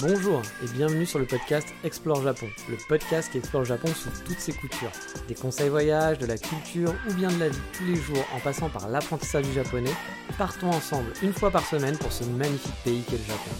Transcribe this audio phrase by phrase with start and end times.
[0.00, 4.10] Bonjour et bienvenue sur le podcast Explore Japon, le podcast qui explore le Japon sous
[4.24, 4.90] toutes ses coutures.
[5.28, 8.40] Des conseils voyage, de la culture ou bien de la vie tous les jours en
[8.40, 9.92] passant par l'apprentissage du japonais,
[10.38, 13.50] partons ensemble une fois par semaine pour ce magnifique pays qu'est le Japon.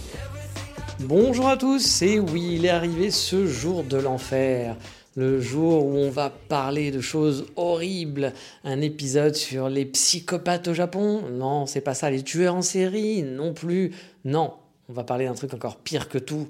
[0.99, 4.75] Bonjour à tous et oui, il est arrivé ce jour de l'enfer.
[5.15, 8.33] Le jour où on va parler de choses horribles,
[8.63, 11.21] un épisode sur les psychopathes au Japon.
[11.31, 13.91] Non, c'est pas ça, les tueurs en série non plus.
[14.25, 14.53] Non,
[14.89, 16.49] on va parler d'un truc encore pire que tout.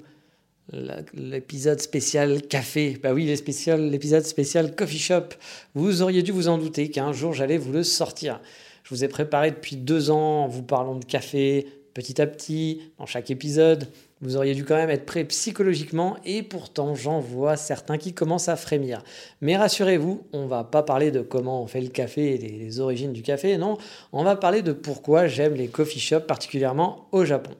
[0.72, 2.98] L'épisode spécial café.
[3.02, 5.34] Bah oui, l'épisode spécial coffee shop.
[5.74, 8.40] Vous auriez dû vous en douter qu'un jour j'allais vous le sortir.
[8.82, 12.80] Je vous ai préparé depuis deux ans en vous parlant de café, petit à petit,
[12.98, 13.88] dans chaque épisode.
[14.20, 18.48] Vous auriez dû quand même être prêt psychologiquement et pourtant j'en vois certains qui commencent
[18.48, 19.02] à frémir.
[19.42, 23.12] Mais rassurez-vous, on va pas parler de comment on fait le café et des origines
[23.12, 23.76] du café, non,
[24.12, 27.52] on va parler de pourquoi j'aime les coffee shops particulièrement au Japon.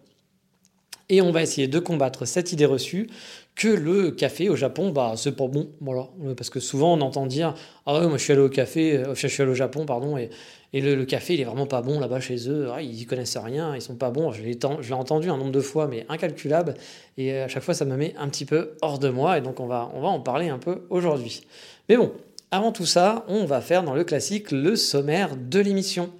[1.08, 3.08] Et on va essayer de combattre cette idée reçue
[3.54, 5.70] que le café au Japon, bah, c'est pas bon.
[5.80, 6.08] Voilà.
[6.36, 7.55] Parce que souvent, on entend dire
[7.86, 10.16] Ah ouais, moi je suis allé au café, euh, je suis allé au Japon, pardon,
[10.16, 10.30] et,
[10.72, 12.69] le, café, il est vraiment pas bon là-bas chez eux.
[12.75, 14.32] Ah, ils y connaissent rien, ils sont pas bons.
[14.32, 14.58] Je l'ai,
[14.92, 16.75] entendu un nombre de fois, mais incalculable.
[17.16, 19.38] Et euh, à chaque fois, ça me met un petit peu hors de moi.
[19.38, 21.42] Et donc, on va en parler un peu aujourd'hui.
[21.88, 22.10] Mais bon,
[22.55, 26.10] avant tout ça, on va faire dans le classique le sommaire de l'émission.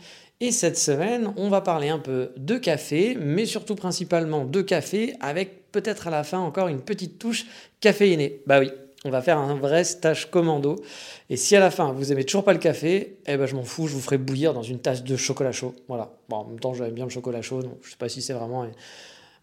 [0.41, 5.15] Et cette semaine, on va parler un peu de café, mais surtout principalement de café,
[5.21, 7.47] avec peut-être à la fin encore une petite touche
[7.81, 8.43] caféinée.
[8.47, 8.71] Bah oui,
[9.05, 10.77] on va faire un vrai stage commando.
[11.31, 13.63] Et si à la fin vous aimez toujours pas le café, eh ben je m'en
[13.63, 15.75] fous, je vous ferai bouillir dans une tasse de chocolat chaud.
[15.89, 16.13] Voilà.
[16.29, 18.33] Bon, en même temps, j'aime bien le chocolat chaud, donc je sais pas si c'est
[18.33, 18.67] vraiment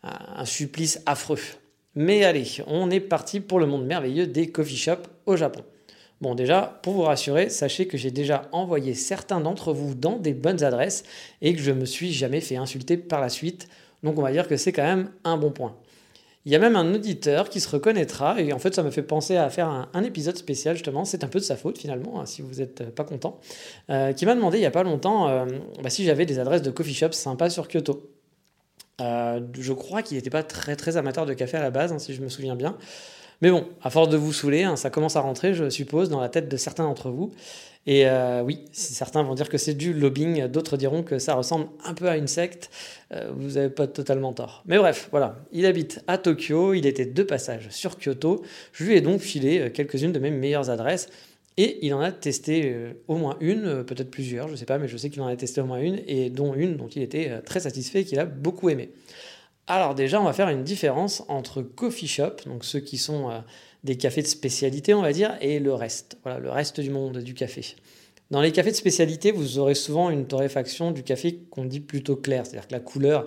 [0.03, 1.39] un supplice affreux.
[1.95, 5.64] Mais allez, on est parti pour le monde merveilleux des coffee shops au Japon.
[6.22, 10.33] Bon, déjà, pour vous rassurer, sachez que j'ai déjà envoyé certains d'entre vous dans des
[10.33, 11.03] bonnes adresses
[11.41, 13.67] et que je me suis jamais fait insulter par la suite.
[14.03, 15.75] Donc, on va dire que c'est quand même un bon point.
[16.45, 19.03] Il y a même un auditeur qui se reconnaîtra, et en fait ça me fait
[19.03, 22.25] penser à faire un, épisode spécial justement, c'est un peu de sa faute finalement, hein,
[22.25, 23.40] si vous n'êtes pas content,
[23.91, 25.46] euh, qui m'a demandé il n'y a pas longtemps euh,
[25.84, 28.09] bah, si j'avais des adresses de coffee shops sympas sur Kyoto.
[29.01, 32.00] Euh, je crois qu'il n'était pas très très amateur de café à la base, hein,
[32.00, 32.75] si je me souviens bien.
[33.41, 36.22] Mais bon, à force de vous saouler, hein, ça commence à rentrer, je suppose, dans
[36.22, 37.31] la tête de certains d'entre vous.
[37.88, 41.68] Et euh, oui, certains vont dire que c'est du lobbying, d'autres diront que ça ressemble
[41.84, 42.69] un peu à une secte.
[43.12, 44.63] Euh, vous n'avez pas totalement tort.
[44.68, 45.40] Mais bref, voilà.
[45.52, 48.44] Il habite à Tokyo, il était de passage sur Kyoto.
[48.74, 51.09] Je lui ai donc filé euh, quelques-unes de mes meilleures adresses.
[51.58, 52.73] Et il en a testé
[53.09, 55.35] au moins une, peut-être plusieurs, je ne sais pas, mais je sais qu'il en a
[55.35, 58.25] testé au moins une, et dont une dont il était très satisfait et qu'il a
[58.25, 58.90] beaucoup aimé.
[59.67, 63.39] Alors déjà, on va faire une différence entre coffee shop, donc ceux qui sont euh,
[63.83, 67.19] des cafés de spécialité, on va dire, et le reste, voilà, le reste du monde
[67.19, 67.75] du café.
[68.31, 72.16] Dans les cafés de spécialité, vous aurez souvent une torréfaction du café qu'on dit plutôt
[72.16, 73.25] clair, c'est-à-dire que la couleur,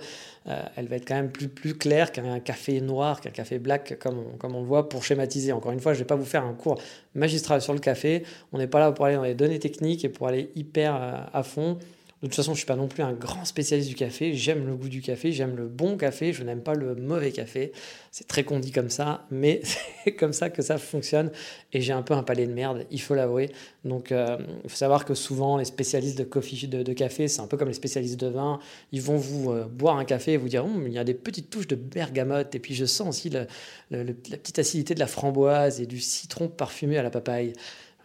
[0.48, 4.18] euh, elle va être quand même plus, claire qu'un café noir, qu'un café black, comme
[4.18, 5.52] on, comme on le voit, pour schématiser.
[5.52, 6.80] Encore une fois, je ne vais pas vous faire un cours
[7.14, 8.22] magistral sur le café,
[8.52, 11.16] on n'est pas là pour aller dans les données techniques et pour aller hyper euh,
[11.34, 11.78] à fond.
[12.24, 14.32] De toute façon, je ne suis pas non plus un grand spécialiste du café.
[14.32, 17.70] J'aime le goût du café, j'aime le bon café, je n'aime pas le mauvais café.
[18.10, 21.30] C'est très condi comme ça, mais c'est comme ça que ça fonctionne.
[21.74, 23.50] Et j'ai un peu un palais de merde, il faut l'avouer.
[23.84, 27.68] Donc, euh, il faut savoir que souvent, les spécialistes de, café, c'est un peu comme
[27.68, 28.58] les spécialistes de vin.
[28.90, 31.12] Ils vont vous euh, boire un café et vous dire hum, il y a des
[31.12, 32.54] petites touches de bergamote.
[32.54, 33.44] Et puis, je sens aussi la
[33.90, 37.52] petite acidité de la framboise et du citron parfumé à la papaye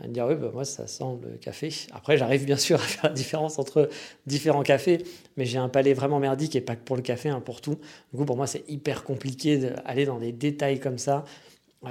[0.07, 1.69] dire oui, bah, moi ça sent le café.
[1.91, 3.89] Après, j'arrive bien sûr à faire la différence entre
[4.25, 5.03] différents cafés,
[5.37, 7.77] mais j'ai un palais vraiment merdique et pas que pour le café, hein, pour tout.
[8.11, 11.25] Du coup, pour moi, c'est hyper compliqué d'aller dans des détails comme ça.
[11.85, 11.89] Euh,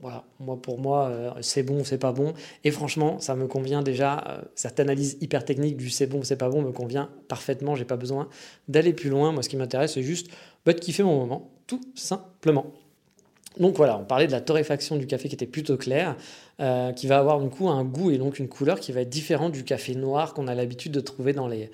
[0.00, 2.32] voilà, moi pour moi, euh, c'est bon, c'est pas bon.
[2.64, 4.24] Et franchement, ça me convient déjà.
[4.26, 7.74] Euh, cette analyse hyper technique du c'est bon, c'est pas bon me convient parfaitement.
[7.74, 8.28] J'ai pas besoin
[8.68, 9.32] d'aller plus loin.
[9.32, 10.30] Moi, ce qui m'intéresse, c'est juste
[10.64, 12.72] bah, de kiffer mon moment, tout simplement.
[13.58, 16.16] Donc voilà, on parlait de la torréfaction du café qui était plutôt claire,
[16.60, 19.10] euh, qui va avoir du coup un goût et donc une couleur qui va être
[19.10, 21.70] différente du café noir qu'on a l'habitude de trouver dans les,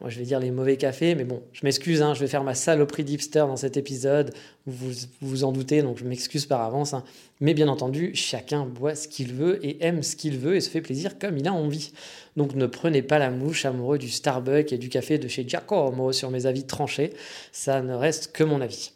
[0.00, 2.42] moi je vais dire les mauvais cafés, mais bon, je m'excuse, hein, je vais faire
[2.42, 4.34] ma saloperie d'hipster dans cet épisode,
[4.66, 4.90] vous
[5.20, 6.92] vous en doutez, donc je m'excuse par avance.
[6.92, 7.04] Hein.
[7.40, 10.70] Mais bien entendu, chacun boit ce qu'il veut et aime ce qu'il veut et se
[10.70, 11.92] fait plaisir comme il a envie.
[12.36, 16.12] Donc ne prenez pas la mouche amoureux du Starbucks et du café de chez Giacomo
[16.12, 17.12] sur mes avis tranchés,
[17.52, 18.92] ça ne reste que mon avis.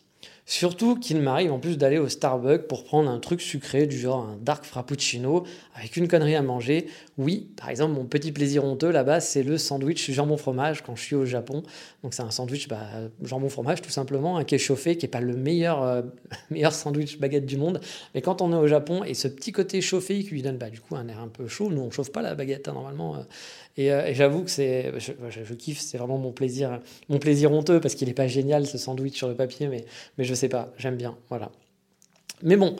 [0.49, 4.25] Surtout qu'il m'arrive en plus d'aller au Starbucks pour prendre un truc sucré du genre
[4.25, 5.45] un dark frappuccino
[5.75, 6.87] avec une connerie à manger.
[7.19, 11.03] Oui, par exemple, mon petit plaisir honteux là-bas, c'est le sandwich jambon fromage quand je
[11.03, 11.63] suis au Japon.
[12.03, 12.87] Donc c'est un sandwich bah,
[13.23, 16.03] jambon fromage tout simplement, un qui est chauffé, qui n'est pas le meilleur, euh,
[16.51, 17.81] meilleur sandwich baguette du monde.
[18.15, 20.69] Mais quand on est au Japon et ce petit côté chauffé qui lui donne bah,
[20.69, 23.17] du coup un air un peu chaud, nous on chauffe pas la baguette hein, normalement.
[23.17, 23.21] Euh,
[23.79, 27.95] euh, et, j'avoue que c'est, je, kiffe, c'est vraiment mon plaisir, mon plaisir honteux parce
[27.95, 29.87] qu'il n'est pas génial ce sandwich sur le papier, mais,
[30.19, 31.51] mais je sais pas, j'aime bien, voilà.
[32.43, 32.77] Mais bon,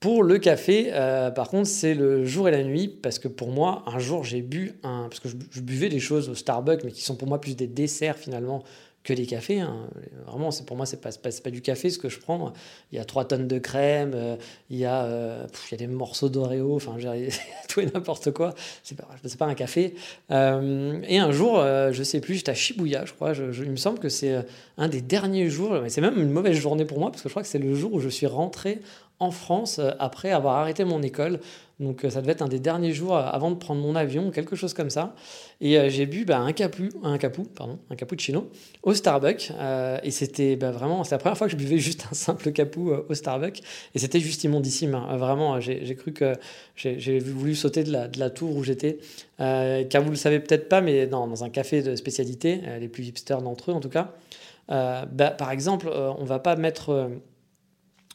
[0.00, 3.50] pour le café, euh, par contre, c'est le jour et la nuit, parce que pour
[3.50, 5.08] moi, un jour, j'ai bu un...
[5.10, 7.66] Parce que je, buvais des choses au Starbucks, mais qui sont pour moi plus des
[7.66, 8.62] desserts finalement
[9.02, 9.60] que des cafés.
[9.60, 9.88] Hein.
[10.26, 12.52] Vraiment, c'est pour moi, c'est pas, pas, pas, du café ce que je prends.
[12.92, 14.36] Il y a 3 tonnes de crème, euh,
[14.68, 16.96] il, y a, euh, il y a des morceaux d'Oreo, enfin,
[17.68, 18.54] tout et n'importe quoi.
[18.82, 19.08] C'est pas,
[19.38, 19.94] pas un café.
[20.30, 23.32] Euh, et un jour, je sais plus, j'étais à Shibuya, je crois.
[23.34, 24.44] Il me semble que c'est
[24.76, 27.32] un des derniers jours, mais c'est même une mauvaise journée pour moi, parce que je
[27.32, 28.80] crois que c'est le jour où je suis rentré
[29.18, 31.40] en France après avoir arrêté mon école.
[31.80, 34.30] Donc euh, ça devait être un des derniers jours euh, avant de prendre mon avion,
[34.30, 35.14] quelque chose comme ça.
[35.62, 38.50] Et euh, j'ai bu bah, un, capu, un, capu, pardon, un cappuccino
[38.82, 39.50] au Starbucks.
[40.04, 42.80] et c'était bah, vraiment, c'est la première fois que je buvais juste un simple capu
[42.80, 43.62] au Starbucks.
[43.94, 44.94] Et c'était juste immondissime.
[44.94, 45.16] Hein.
[45.16, 46.34] Vraiment, j'ai cru que
[46.76, 48.98] j'ai voulu sauter de la, tour où j'étais.
[49.38, 53.40] car vous le savez peut-être pas, mais dans, un café de spécialité, les plus hipsters
[53.40, 54.12] d'entre eux en tout cas,
[54.68, 57.10] bah, par exemple, on va pas mettre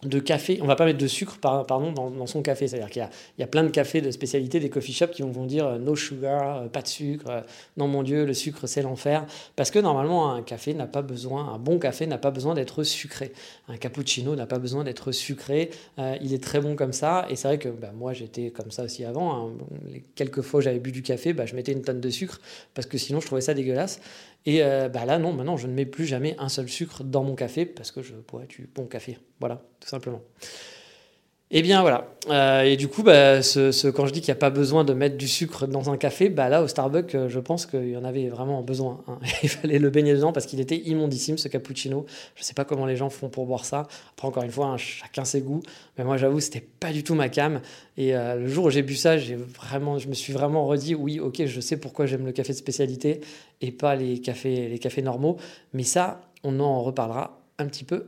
[0.05, 2.67] de café, on va pas mettre de sucre pardon, dans, son café.
[2.67, 3.07] C'est-à-dire qu'il
[3.39, 5.95] y, a, plein de cafés de spécialité, des coffee shops qui vont, dire euh, no
[5.95, 7.41] sugar, euh, pas de sucre, euh,
[7.77, 9.25] non mon Dieu, le sucre c'est l'enfer.
[9.55, 12.83] Parce que normalement, un café n'a pas besoin, un bon café n'a pas besoin d'être
[12.83, 13.31] sucré.
[13.67, 15.69] Un cappuccino n'a pas besoin d'être sucré.
[16.21, 17.25] il est très bon comme ça.
[17.29, 19.33] Et c'est vrai que bah, moi j'étais comme ça aussi avant.
[19.33, 19.51] Hein.
[20.15, 22.39] Quelques fois j'avais bu du café, bah, je mettais une tonne de sucre
[22.73, 23.99] parce que sinon je trouvais ça dégueulasse.
[24.45, 27.23] Et euh, bah là, non, maintenant, je ne mets plus jamais un seul sucre dans
[27.23, 29.17] mon café parce que je bois du bon café.
[29.39, 30.21] Voilà, tout simplement.
[31.51, 32.07] Eh bien voilà.
[32.29, 34.93] Euh, et du coup, bah, ce, quand je dis qu'il n'y a pas besoin de
[34.93, 37.97] mettre du sucre dans un café, bah là au Starbucks, euh, je pense qu'il y
[37.97, 39.03] en avait vraiment besoin.
[39.07, 39.19] Hein.
[39.43, 42.07] Il fallait le baigner dedans parce qu'il était immondissime ce cappuccino.
[42.33, 43.87] Je ne sais pas comment les gens font pour boire ça.
[44.13, 45.61] Après encore une fois, hein, chacun ses goûts.
[45.99, 47.61] Mais moi j'avoue, c'était pas du tout ma cam.
[47.95, 51.19] Et euh, le jour où j'ai bu ça, vraiment, je me suis vraiment redit, oui,
[51.19, 53.21] ok, je sais pourquoi j'aime le café de spécialité
[53.61, 55.37] et pas les cafés normaux.
[55.73, 58.07] Mais ça, on en reparlera un petit peu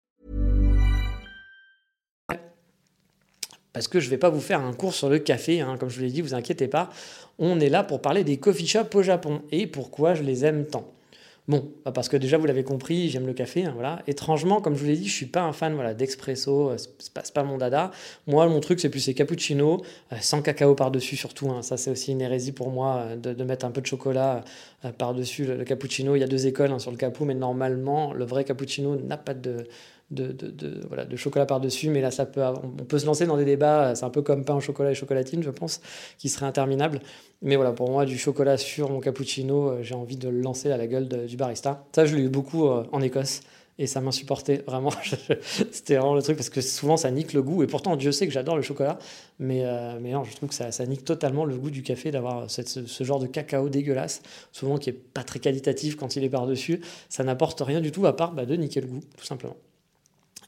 [3.73, 5.89] Parce que je ne vais pas vous faire un cours sur le café, hein, comme
[5.89, 6.89] je vous l'ai dit, vous inquiétez pas.
[7.39, 10.65] On est là pour parler des coffee shops au Japon et pourquoi je les aime
[10.65, 10.91] tant.
[11.47, 13.65] Bon, bah, parce que déjà vous l'avez compris, j'aime le café.
[13.65, 14.03] Hein, voilà.
[14.07, 17.13] Étrangement, comme je vous l'ai dit, je suis pas un fan voilà, d'expresso, euh, c'est
[17.13, 17.91] pas, pas mon dada.
[18.27, 19.81] Moi, mon truc, c'est plus ces cappuccinos,
[20.13, 21.49] euh, sans cacao par-dessus surtout.
[21.49, 21.61] Hein.
[21.63, 24.43] Ça, c'est aussi une hérésie pour moi euh, de, mettre un peu de chocolat
[24.97, 26.15] par-dessus le, cappuccino.
[26.15, 29.33] Il y a deux écoles sur le capou, mais normalement, le vrai cappuccino n'a pas
[29.33, 29.67] de,
[30.11, 34.05] de, chocolat par-dessus, mais là, ça peut, on peut se lancer dans des débats, c'est
[34.05, 35.81] un peu comme pain au chocolat et chocolatine, je pense,
[36.17, 36.99] qui serait interminable.
[37.41, 40.71] Mais voilà, pour moi, du chocolat sur mon cappuccino, euh, j'ai envie de le lancer
[40.71, 41.85] à la gueule du barista.
[41.95, 43.41] Ça, je l'ai eu beaucoup euh, en Écosse.
[43.79, 44.91] Et ça m'insupportait, vraiment.
[45.71, 47.63] C'était vraiment le truc, parce que souvent ça nique le goût.
[47.63, 48.99] Et pourtant, Dieu sait que j'adore le chocolat.
[49.39, 52.11] Mais, euh, mais non, je trouve que ça, ça, nique totalement le goût du café
[52.11, 54.21] d'avoir ce, ce, genre de cacao dégueulasse,
[54.51, 56.81] souvent qui est pas très qualitatif quand il est par-dessus.
[57.09, 59.55] Ça n'apporte rien du tout à part bah, de niquer le goût, tout simplement.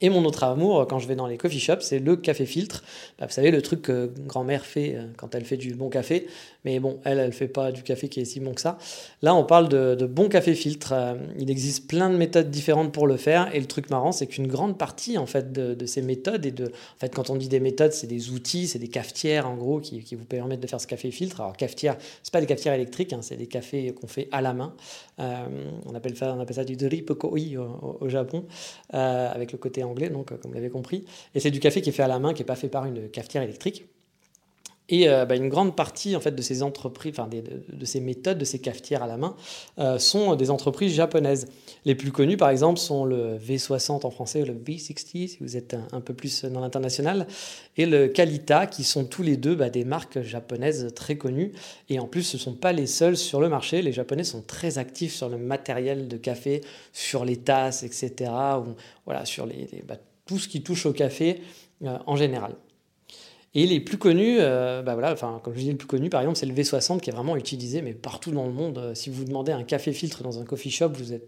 [0.01, 2.83] Et mon autre amour, quand je vais dans les coffee shops, c'est le café filtre.
[3.19, 6.27] Bah, vous savez, le truc que grand-mère fait euh, quand elle fait du bon café.
[6.65, 8.77] Mais bon, elle, elle fait pas du café qui est si bon que ça.
[9.21, 10.93] Là, on parle de, bon café filtre.
[10.93, 13.53] Euh, il existe plein de méthodes différentes pour le faire.
[13.53, 16.65] Et le truc marrant, c'est qu'une grande partie en fait de, ces méthodes et de,
[16.67, 19.79] en fait, quand on dit des méthodes, c'est des outils, c'est des cafetières en gros
[19.79, 21.41] qui, vous permettent de faire ce café filtre.
[21.41, 24.53] Alors cafetière, c'est pas des cafetières électriques, hein, c'est des cafés qu'on fait à la
[24.53, 24.73] main.
[25.19, 25.45] Euh,
[25.85, 28.45] on appelle ça, du dripokoi au, au Japon,
[28.89, 31.05] avec le côté anglais, donc, comme vous l'avez compris.
[31.35, 32.85] Et c'est du café qui est fait à la main, qui n'est pas fait par
[32.85, 33.85] une cafetière électrique.
[34.93, 38.37] Et euh, bah, une grande partie en fait, de ces entreprises, enfin, de, ces méthodes,
[38.37, 39.35] de ces cafetières à la main,
[39.79, 41.47] euh, sont des entreprises japonaises.
[41.83, 45.75] Les plus connues, par exemple, sont le V60 en français, le V60, si vous êtes
[45.91, 47.25] un, peu plus dans l'international,
[47.75, 51.53] et le Kalita, qui sont tous les deux bah, des marques japonaises très connues.
[51.89, 53.81] Et en plus, ce ne sont pas les seuls sur le marché.
[53.81, 58.29] Les Japonais sont très actifs sur le matériel de café, sur les tasses, etc.
[58.59, 59.97] Ou, voilà, sur les, bah,
[60.27, 61.41] tout ce qui touche au café
[61.83, 62.53] euh, en général.
[63.55, 66.21] Et les plus connus, euh, bah voilà, enfin, comme je dis, le plus connu, par
[66.21, 68.79] exemple, c'est le V60 qui est vraiment utilisé, mais partout dans le monde.
[68.79, 71.27] Euh, si vous demandez un café filtre dans un coffee shop, vous êtes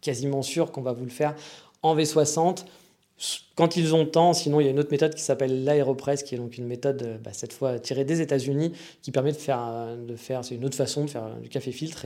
[0.00, 1.34] quasiment sûr qu'on va vous le faire
[1.82, 2.64] en V60
[3.54, 6.34] quand ils ont temps, sinon il y a une autre méthode qui s'appelle l'aéropress, qui
[6.34, 9.60] est donc une méthode, euh, bah, cette fois tirée des États-Unis, qui permet de faire,
[9.64, 12.04] euh, c'est une autre façon de faire du café filtre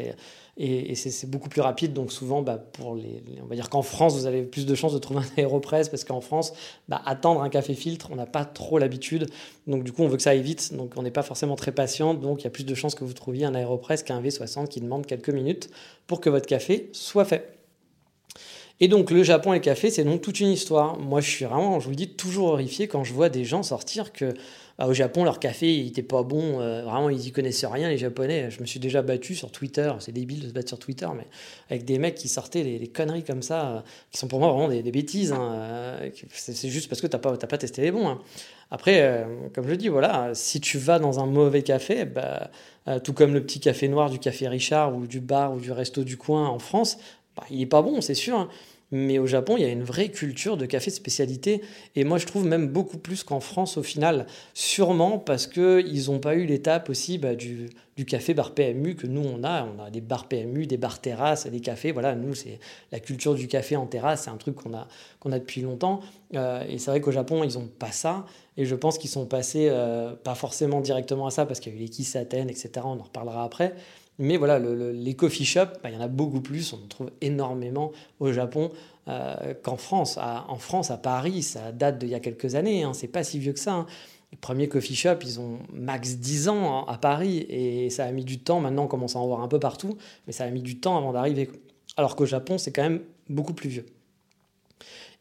[0.59, 1.93] et, c'est beaucoup plus rapide.
[1.93, 4.99] Donc souvent, bah, pour on va dire qu'en France, vous avez plus de chances de
[4.99, 6.53] trouver un aéropress parce qu'en France,
[6.89, 9.27] bah, attendre un café filtre, on n'a pas trop l'habitude.
[9.67, 11.73] Donc du coup, on veut que ça aille vite, donc on n'est pas forcément très
[11.73, 12.13] patient.
[12.15, 14.81] Donc il y a plus de chances que vous trouviez un aéropress qu'un V60 qui
[14.81, 15.71] demande quelques minutes
[16.07, 17.58] pour que votre café soit fait.
[18.81, 20.99] Et donc le Japon et le café, c'est donc toute une histoire.
[20.99, 23.63] Moi, je suis vraiment, je vous le dis, toujours horrifié quand je vois des gens
[23.63, 24.35] sortir que
[24.79, 26.61] bah, au Japon, leur café, il était pas bon.
[26.61, 28.49] Euh, vraiment, ils y connaissaient rien, les Japonais.
[28.53, 29.93] Je me suis déjà battu sur Twitter.
[29.99, 31.27] C'est débile de se battre sur Twitter, mais
[31.69, 33.81] avec des mecs qui sortaient des, conneries comme ça, euh,
[34.13, 35.33] qui sont pour moi vraiment des, bêtises.
[35.33, 38.07] Hein, euh, c'est juste parce que t'as pas, pas testé les bons.
[38.07, 38.21] Hein.
[38.71, 42.51] Après, comme je dis, voilà, si tu vas dans un mauvais café, bah,
[43.03, 46.05] tout comme le petit café noir du café Richard ou du bar ou du resto
[46.05, 46.99] du coin en France,
[47.39, 48.39] bah, il est pas bon, c'est sûr.
[48.39, 48.49] Hein.
[48.91, 51.61] Mais au Japon, il y a une vraie culture de café spécialité.
[51.95, 54.27] Et moi, je trouve même beaucoup plus qu'en France au final.
[54.55, 59.07] Sûrement parce qu'ils n'ont pas eu l'étape aussi bah, du, du, café bar PMU que
[59.07, 59.65] nous, on a.
[59.65, 61.93] On a des bars PMU, des bars terrasses, des cafés.
[61.93, 64.23] Voilà, nous, c'est la culture du café en terrasse.
[64.23, 64.89] C'est un truc qu'on a,
[65.21, 66.01] qu'on a depuis longtemps.
[66.35, 68.25] Euh, et c'est vrai qu'au Japon, ils n'ont pas ça.
[68.57, 71.77] Et je pense qu'ils sont passés, euh, pas forcément directement à ça, parce qu'il y
[71.77, 72.71] a eu les Kisaten, etc.
[72.85, 73.75] On en reparlera après.
[74.19, 77.11] Mais voilà, les coffee shops, bah, il y en a beaucoup plus, on en trouve
[77.21, 78.71] énormément au Japon
[79.07, 80.19] euh, qu'en France.
[80.19, 83.39] en France, à Paris, ça date d'il y a quelques années, hein, c'est pas si
[83.39, 83.75] vieux que ça.
[83.75, 83.87] Hein.
[84.33, 88.13] Les premiers coffee shops, ils ont max 10 ans hein, à Paris et ça a
[88.13, 88.61] mis du temps.
[88.61, 89.97] Maintenant, on commence à en voir un peu partout,
[90.27, 91.49] mais ça a mis du temps avant d'arriver.
[91.97, 93.87] Alors qu'au Japon, c'est quand même beaucoup plus vieux.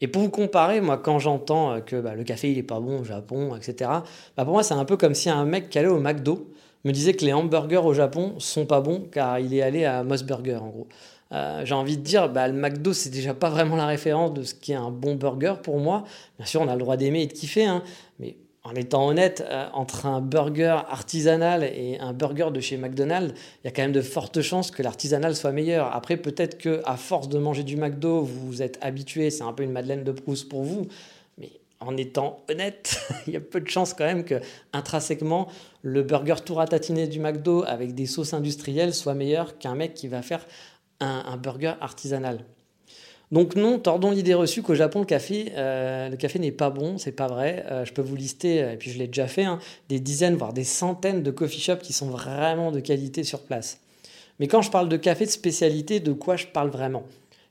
[0.01, 2.79] Et pour vous comparer, moi, quand j'entends euh, que bah, le café, il est pas
[2.79, 3.89] bon au Japon, etc.,
[4.35, 6.51] bah, pour moi, c'est un peu comme si un mec qui allait au McDo
[6.87, 10.03] me disait que les hamburgers au Japon sont pas bons car il est allé à
[10.03, 10.87] Moss Burger en gros.
[11.33, 14.43] Euh, j'ai envie de dire, bah, le McDo, c'est déjà pas vraiment la référence de
[14.43, 16.05] ce qui est un bon burger pour moi.
[16.37, 17.83] Bien sûr, on a le droit d'aimer et de kiffer, hein,
[18.19, 23.33] mais en étant honnête, euh, entre un burger artisanal et un burger de chez McDonald's,
[23.63, 25.93] il y a quand même de fortes chances que l'artisanal soit meilleur.
[25.93, 29.53] Après, peut-être que à force de manger du McDo, vous vous êtes habitué, c'est un
[29.53, 30.87] peu une Madeleine de Proust pour vous
[31.79, 34.41] en étant honnête, il y a peu de chances quand même que
[34.73, 35.47] intrinsèquement
[35.87, 40.09] le burger tout ratatiné du McDo avec des sauces industrielles soit meilleur qu'un mec qui
[40.09, 40.45] va faire
[40.99, 42.39] un, burger artisanal.
[43.31, 47.27] Donc non, tordons l'idée reçue qu'au Japon le café, euh, n'est pas bon, c'est pas
[47.27, 47.65] vrai.
[47.71, 50.51] Euh, je peux vous lister, et puis je l'ai déjà fait, hein, des dizaines voire
[50.51, 53.79] des centaines de coffee shops qui sont vraiment de qualité sur place.
[54.39, 57.03] Mais quand je parle de café de spécialité, de quoi je parle vraiment?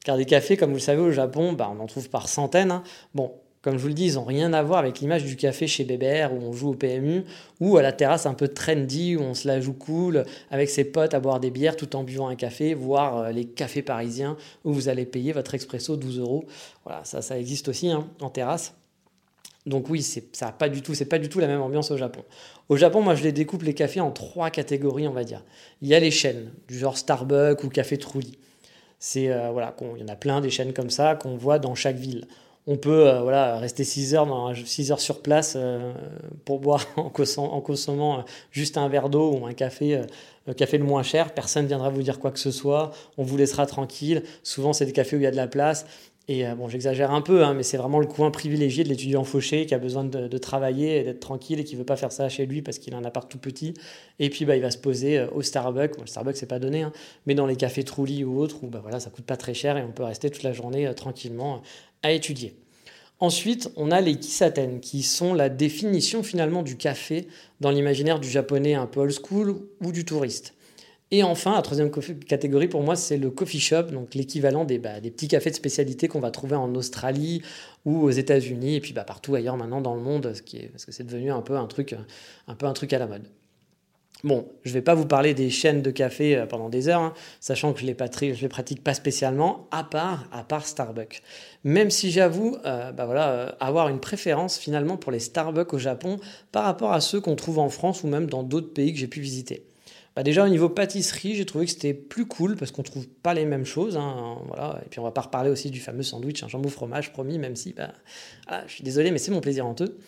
[0.04, 2.70] Car des cafés, comme vous le savez, au Japon, bah, on en trouve par centaines.
[2.70, 2.82] Hein.
[3.14, 3.32] Bon,
[3.66, 5.82] comme je vous le dis, ils n'ont rien à voir avec l'image du café chez
[5.82, 7.24] BBR où on joue au PMU
[7.58, 10.84] ou à la terrasse un peu trendy où on se la joue cool avec ses
[10.84, 14.36] potes à boire des bières tout en buvant un café, voire euh, les cafés parisiens
[14.64, 16.44] où vous allez payer votre expresso 12 euros.
[16.84, 18.72] Voilà, ça, ça existe aussi hein, en terrasse.
[19.66, 21.96] Donc oui, c'est ça pas du tout, c'est pas du tout la même ambiance au
[21.96, 22.22] Japon.
[22.68, 25.42] Au Japon, moi, je les découpe les cafés en trois catégories, on va dire.
[25.82, 28.38] Il y a les chaînes, du genre Starbucks ou Café Trulli.
[29.00, 31.74] C'est euh, voilà, il y en a plein des chaînes comme ça qu'on voit dans
[31.74, 32.28] chaque ville
[32.66, 35.92] on peut euh, voilà, rester 6 heures, dans, heures sur place euh,
[36.44, 40.02] pour boire en, consommant, euh, juste un verre d'eau ou un café,
[40.46, 41.32] le café le moins cher.
[41.32, 42.90] Personne ne viendra vous dire quoi que ce soit.
[43.18, 44.22] On vous laissera tranquille.
[44.42, 45.86] Souvent, c'est des cafés où il y a de la place.
[46.28, 49.64] Et bon, j'exagère un peu, hein, mais c'est vraiment le coin privilégié de l'étudiant fauché
[49.64, 52.46] qui a besoin de, travailler et d'être tranquille et qui veut pas faire ça chez
[52.46, 53.74] lui parce qu'il a un appart tout petit.
[54.18, 56.00] Et puis, bah, il va se poser au Starbucks.
[56.00, 56.92] le Starbucks, c'est pas donné, hein,
[57.26, 59.76] mais dans les cafés Trulli ou autres où bah, voilà, ça coûte pas très cher
[59.76, 61.62] et on peut rester toute la journée tranquillement
[62.02, 62.54] à étudier.
[63.18, 67.28] Ensuite, on a les kisaten, qui sont la définition finalement du café
[67.60, 70.52] dans l'imaginaire du japonais un peu old school ou du touriste.
[71.12, 75.00] Et enfin, la troisième catégorie pour moi, c'est le coffee shop, donc l'équivalent des, bah,
[75.00, 77.42] des, petits cafés de spécialité qu'on va trouver en Australie
[77.84, 80.68] ou aux États-Unis et puis bah, partout ailleurs maintenant dans le monde, ce qui est,
[80.68, 81.94] parce que c'est devenu un peu un truc,
[82.48, 83.22] un peu un truc à la mode.
[84.24, 87.02] Bon, je ne vais pas vous parler des chaînes de café euh, pendant des heures,
[87.02, 91.22] hein, sachant que je ne les, pratique pas spécialement, à part, à part Starbucks.
[91.64, 96.18] Même si j'avoue euh, bah euh, avoir une préférence finalement pour les Starbucks au Japon
[96.50, 99.06] par rapport à ceux qu'on trouve en France ou même dans d'autres pays que j'ai
[99.06, 99.66] pu visiter.
[100.14, 103.06] Bah déjà au niveau pâtisserie, j'ai trouvé que c'était plus cool parce qu'on ne trouve
[103.06, 103.98] pas les mêmes choses.
[103.98, 104.80] Hein, voilà.
[104.86, 107.54] Et puis on va pas reparler aussi du fameux sandwich, un jambon fromage promis, même
[107.54, 107.92] si bah,
[108.66, 109.98] je suis désolé, mais c'est mon plaisir en eux.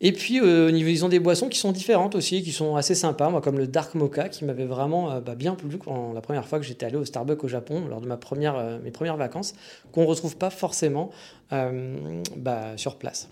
[0.00, 3.30] Et puis, euh, ils ont des boissons qui sont différentes aussi, qui sont assez sympas,
[3.30, 6.46] moi, comme le Dark Mocha, qui m'avait vraiment euh, bah, bien plu quand, la première
[6.46, 9.16] fois que j'étais allé au Starbucks au Japon, lors de ma première, euh, mes premières
[9.16, 9.54] vacances,
[9.90, 11.10] qu'on ne retrouve pas forcément
[11.50, 13.28] bah, sur place.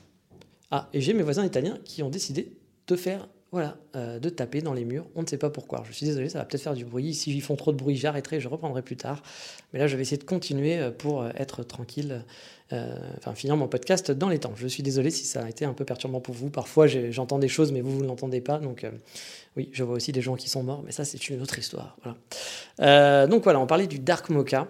[0.71, 2.57] Ah, et j'ai mes voisins italiens qui ont décidé
[2.89, 5.07] de faire voilà, de taper dans les murs.
[5.15, 5.83] On ne sait pas pourquoi.
[5.87, 7.15] Je suis désolé, ça va peut-être faire du bruit.
[7.15, 9.23] Si ils font trop de bruit, j'arrêterai, je reprendrai plus tard.
[9.73, 12.23] Mais là, je vais essayer de continuer pour être tranquille,
[12.71, 14.53] enfin finir mon podcast dans les temps.
[14.57, 16.51] Je suis désolé si ça a été un peu perturbant pour vous.
[16.51, 18.59] Parfois, j'entends des choses, mais vous, vous ne l'entendez pas.
[18.59, 18.85] Donc,
[19.57, 21.97] oui, je vois aussi des gens qui sont morts, mais ça, c'est une autre histoire.
[22.03, 23.27] Voilà.
[23.29, 24.69] donc voilà, on parlait du dark mocha.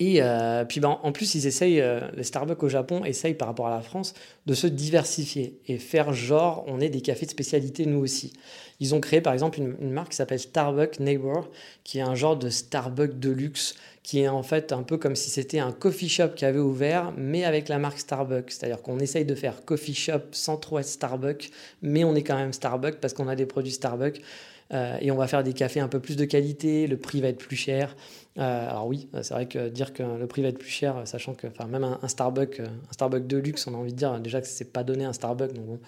[0.00, 3.48] Et euh, puis ben, en plus, ils essayent, euh, les Starbucks au Japon essayent par
[3.48, 4.14] rapport à la France
[4.46, 8.32] de se diversifier et faire genre, on est des cafés de spécialité nous aussi.
[8.80, 11.50] Ils ont créé par exemple une, marque qui s'appelle Starbucks Neighbor,
[11.84, 15.16] qui est un genre de Starbucks de luxe, qui est en fait un peu comme
[15.16, 18.52] si c'était un coffee shop qui avait ouvert, mais avec la marque Starbucks.
[18.52, 21.50] C'est-à-dire qu'on essaye de faire coffee shop sans trop être Starbucks,
[21.82, 24.22] mais on est quand même Starbucks parce qu'on a des produits Starbucks.
[24.72, 27.28] Euh, et on va faire des cafés un peu plus de qualité, le prix va
[27.28, 27.96] être plus cher.
[28.38, 31.34] Euh, alors oui, c'est vrai que dire que le prix va être plus cher, sachant
[31.34, 34.40] que enfin, même un, Starbucks, un Starbucks de luxe, on a envie de dire déjà
[34.40, 35.80] que c'est pas donné un Starbucks, donc bon,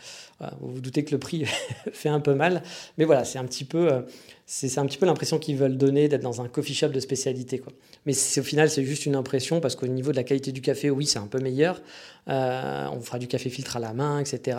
[0.61, 1.45] vous vous doutez que le prix
[1.93, 2.65] fait un peu mal.
[2.99, 4.03] Mais voilà, c'est un petit peu, euh,
[4.47, 7.61] c'est un petit peu l'impression qu'ils veulent donner d'être dans un coffee shop de spécialité.
[7.61, 7.73] Quoi.
[8.07, 10.91] Mais au final, c'est juste une impression parce qu'au niveau de la qualité du café,
[10.91, 11.81] oui, c'est un peu meilleur.
[12.27, 14.59] on fera du café filtre à la main, etc.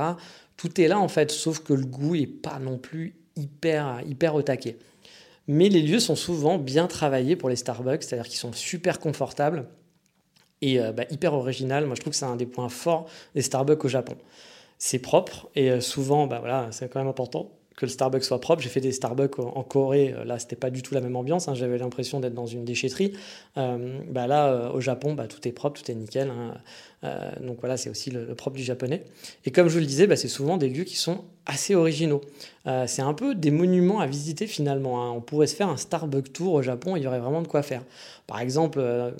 [0.55, 4.35] Tout est là en fait, sauf que le goût est pas non plus hyper, hyper
[4.35, 4.77] au taquet.
[5.47, 9.65] Mais les lieux sont souvent bien travaillés pour les Starbucks, c'est-à-dire qu'ils sont super confortables
[10.63, 11.85] et euh, bah, hyper original.
[11.85, 14.15] Moi, je trouve que c'est un des points forts des Starbucks au Japon.
[14.79, 18.39] C'est propre et euh, souvent, bah, voilà, c'est quand même important que le Starbucks soit
[18.39, 18.61] propre.
[18.61, 21.47] J'ai fait des Starbucks en Corée, euh, là c'était pas du tout la même ambiance,
[21.47, 21.55] hein.
[21.55, 23.13] j'avais l'impression d'être dans une déchetterie.
[23.55, 26.31] bah là au Japon, bah, tout est propre, tout est nickel.
[26.31, 26.53] Hein.
[27.41, 29.03] Donc voilà, c'est aussi le, propre du japonais.
[29.45, 32.21] Et comme je vous le disais, c'est souvent des lieux qui sont assez originaux.
[32.65, 35.03] Euh, c'est un peu des monuments à visiter finalement.
[35.03, 35.11] Hein.
[35.11, 37.61] On pourrait se faire un Starbucks tour au Japon, il y aurait vraiment de quoi
[37.61, 37.83] faire.
[38.25, 39.11] Par exemple, euh,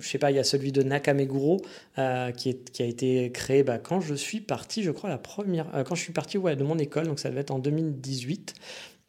[0.00, 1.62] je sais pas, il y a celui de Nakameguro
[2.36, 5.94] qui, qui, a été créé bah, quand je suis parti, je crois, la première, quand
[5.94, 8.54] je suis parti de mon école, donc ça devait être en 2018.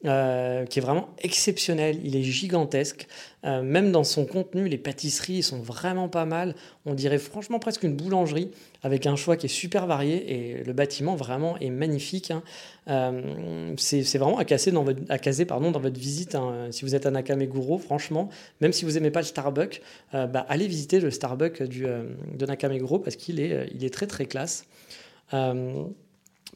[0.06, 2.00] Euh, qui est vraiment exceptionnel.
[2.04, 3.08] Il est gigantesque.
[3.46, 6.56] Euh, même dans son contenu, les pâtisseries sont vraiment pas mal.
[6.88, 8.50] On dirait franchement presque une boulangerie
[8.84, 12.32] avec un choix qui est super varié et le bâtiment vraiment est magnifique.
[12.32, 12.44] Hein.
[12.88, 16.36] Euh, c'est vraiment à, caser dans votre visite.
[16.36, 16.68] Hein.
[16.72, 19.82] Si vous êtes à Nakameguro, franchement, même si vous n'aimez pas le Starbucks,
[20.14, 24.26] bah, allez visiter le Starbucks du, de Nakameguro parce qu'il est, il est très très
[24.26, 24.66] classe.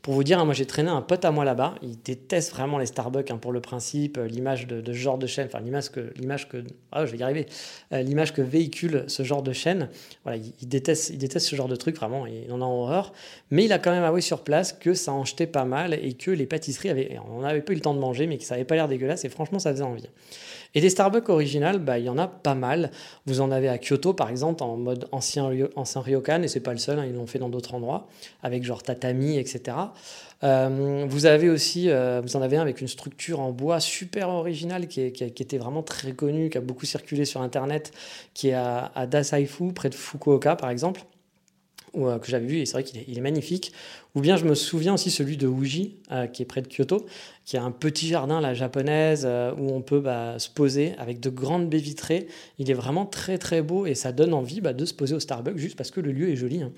[0.06, 1.74] Pour vous dire, hein, moi j'ai traîné un pote à moi là-bas.
[1.82, 5.26] Il déteste vraiment les Starbucks hein, pour le principe, euh, l'image de, ce genre de
[5.26, 7.48] chaîne, enfin l'image que, l'image que, ah, je vais y arriver,
[7.92, 9.90] euh, l'image que véhicule ce genre de chaîne.
[10.24, 12.28] Voilà, il, déteste, il déteste ce genre de truc vraiment.
[12.28, 13.14] Il en a horreur.
[13.50, 16.14] Mais il a quand même avoué sur place que ça en jetait pas mal et
[16.14, 18.54] que les pâtisseries avaient, on n'avait pas eu le temps de manger, mais que ça
[18.54, 20.08] n'avait pas l'air dégueulasse et franchement ça faisait envie.
[20.76, 22.92] Et des Starbucks originales, bah, il y en a pas mal.
[23.26, 26.74] Vous en avez à Kyoto, par exemple, en mode ancien, ancien ryokan, et c'est pas
[26.74, 28.08] le seul, hein, ils l'ont fait dans d'autres endroits,
[28.44, 29.78] avec genre tatami, etc.
[30.44, 34.28] Euh, vous avez aussi, euh, vous en avez un avec une structure en bois super
[34.30, 37.92] originale qui, était vraiment très connue, qui a beaucoup circulé sur Internet,
[38.34, 41.06] qui est à, à Dasaifu, près de Fukuoka, par exemple.
[41.98, 43.72] Euh, que j'avais vu, et c'est vrai qu'il est, magnifique.
[44.16, 47.06] Ou bien je me souviens aussi celui de Uji, euh, qui est près de Kyoto,
[47.46, 51.20] qui a un petit jardin la japonaise euh, où on peut bah, se poser avec
[51.20, 52.28] de grandes baies vitrées.
[52.60, 55.20] Il est vraiment très très beau et ça donne envie bah, de se poser au
[55.20, 56.62] Starbucks juste parce que le lieu est joli.
[56.62, 56.72] Hein.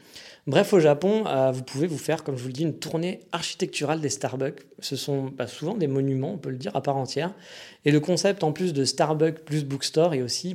[0.46, 4.00] Bref, au Japon, vous pouvez vous faire, comme je vous le dis, une tournée architecturale
[4.00, 4.66] des Starbucks.
[4.80, 7.34] Ce sont bah, souvent des monuments, on peut le dire, à part entière.
[7.84, 10.54] Et le concept, en plus de Starbucks plus bookstore, est aussi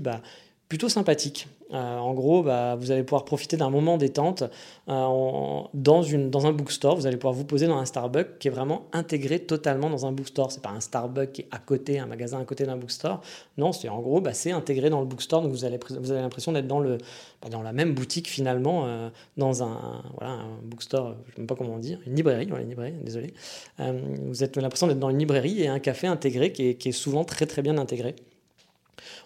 [0.73, 1.49] plutôt sympathique.
[1.75, 4.43] Euh, en gros, bah, vous allez pouvoir profiter d'un moment détente
[4.89, 6.97] euh, dans, une, dans un bookstore.
[6.97, 10.13] Vous allez pouvoir vous poser dans un Starbucks qui est vraiment intégré totalement dans un
[10.13, 10.51] bookstore.
[10.51, 13.21] C'est pas un Starbucks qui est à côté, un magasin à côté d'un bookstore.
[13.59, 15.43] Non, c'est en gros, bah, c'est intégré dans le bookstore.
[15.43, 15.79] Donc vous, avez
[16.23, 20.03] l'impression d'être dans, bah, dans la même boutique finalement, euh, dans un,
[20.65, 22.49] bookstore, je ne sais même pas comment on dit, une librairie,
[23.05, 23.35] désolé.
[23.77, 27.45] vous avez l'impression d'être dans une librairie et un café intégré qui est souvent très
[27.45, 28.17] très bien intégré.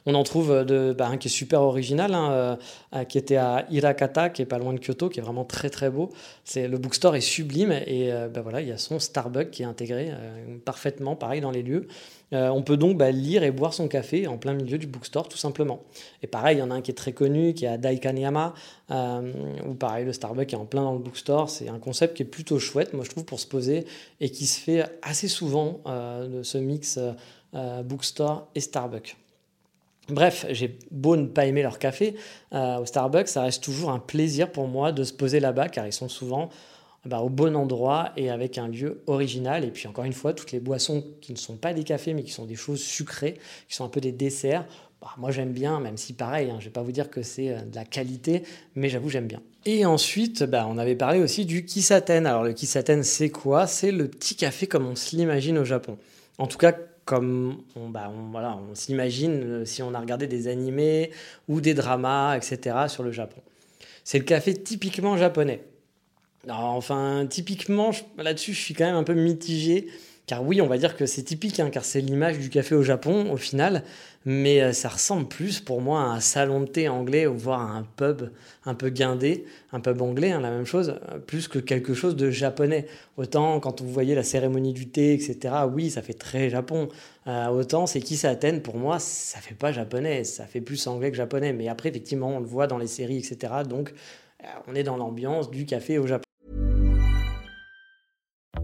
[0.07, 2.59] On en trouve euh, bah, un qui est super original, hein,
[2.95, 5.69] euh, qui était à Hirakata, qui est pas loin de Kyoto, qui est vraiment très
[5.69, 6.11] très beau.
[6.55, 9.67] Le bookstore est sublime et euh, bah, voilà, il y a son Starbucks qui est
[9.67, 10.13] intégré
[10.65, 11.89] parfaitement, pareil dans les lieux.
[12.33, 15.37] on peut donc bah, lire et boire son café en plein milieu du bookstore, tout
[15.37, 15.83] simplement.
[16.23, 18.55] Et pareil, il y en a un qui est très connu, qui est à Daikaniyama,
[18.91, 21.51] où pareil, le Starbucks est en plein dans le bookstore.
[21.51, 23.87] C'est un concept qui est plutôt chouette, moi je trouve, pour se poser
[24.21, 26.99] et qui se fait assez souvent de ce mix
[27.53, 29.17] bookstore et Starbucks.
[30.09, 32.15] Bref, j'ai beau ne pas aimer leur café,
[32.53, 35.85] euh, au Starbucks, ça reste toujours un plaisir pour moi de se poser là-bas car
[35.87, 36.49] ils sont souvent
[37.05, 39.65] bah, au bon endroit et avec un lieu original.
[39.65, 42.23] Et puis encore une fois, toutes les boissons qui ne sont pas des cafés mais
[42.23, 43.39] qui sont des choses sucrées,
[43.69, 44.65] qui sont un peu des desserts,
[45.01, 47.51] Bah, moi j'aime bien, même si pareil, hein, je vais pas vous dire que c'est
[47.51, 48.45] euh, de la qualité,
[48.77, 49.43] mais j'avoue j'aime bien.
[49.65, 52.27] Et ensuite, bah, on avait parlé aussi du kisaten.
[52.27, 53.67] Alors le kisaten, c'est quoi?
[53.67, 55.99] C'est le petit café comme on se l'imagine au Japon.
[56.39, 56.75] En tout cas,
[57.07, 61.13] comme on, bah, on, voilà, on s'imagine euh, si on a regardé des animés
[61.49, 62.77] ou des dramas, etc.
[62.89, 63.41] sur le Japon.
[64.05, 65.63] C'est le café typiquement japonais.
[66.45, 69.89] Alors, enfin, typiquement, là-dessus, je suis quand même un peu mitigé
[70.27, 72.83] car oui, on va dire que c'est typique, hein, car c'est l'image du café au
[72.83, 73.85] Japon au final,
[74.25, 77.77] mais euh, ça ressemble plus pour moi à un salon de thé anglais voire à
[77.77, 78.31] un pub
[78.65, 82.17] un peu guindé, un pub anglais, hein, la même chose, euh, plus que quelque chose
[82.17, 82.87] de japonais.
[83.17, 86.89] Autant quand vous voyez la cérémonie du thé, etc., oui, ça fait très Japon.
[87.29, 91.13] Euh, autant c'est qui Athènes, pour moi, ça fait pas japonais, ça fait plus anglais
[91.13, 91.53] que japonais.
[91.53, 93.93] Mais après, effectivement, on le voit dans les séries, etc., donc
[94.67, 96.26] on est dans l'ambiance du café au Japon.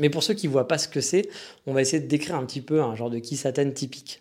[0.00, 1.28] Mais pour ceux qui ne voient pas ce que c'est,
[1.66, 4.20] on va essayer de décrire un petit peu un genre de kisaten typique.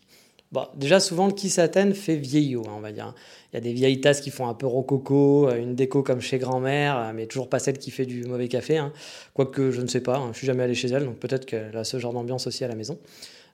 [0.51, 3.13] Bon, déjà, souvent, le fait vieillot, hein, on va dire.
[3.53, 6.21] Il y a des vieilles tasses qui font un peu rococo, euh, une déco comme
[6.21, 8.77] chez grand-mère, euh, mais toujours pas celle qui fait du mauvais café.
[8.77, 8.91] Hein.
[9.35, 11.77] Quoique, je ne sais pas, hein, je suis jamais allé chez elle, donc peut-être qu'elle
[11.77, 12.97] a ce genre d'ambiance aussi à la maison.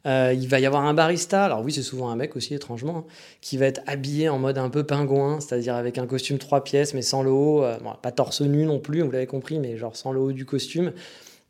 [0.06, 2.98] Euh, il va y avoir un barista, alors oui, c'est souvent un mec aussi, étrangement,
[3.00, 3.06] hein,
[3.42, 6.94] qui va être habillé en mode un peu pingouin, c'est-à-dire avec un costume trois pièces,
[6.94, 7.66] mais sans le haut,
[8.02, 10.94] pas torse nu non plus, vous l'avez compris, mais genre sans le haut du costume.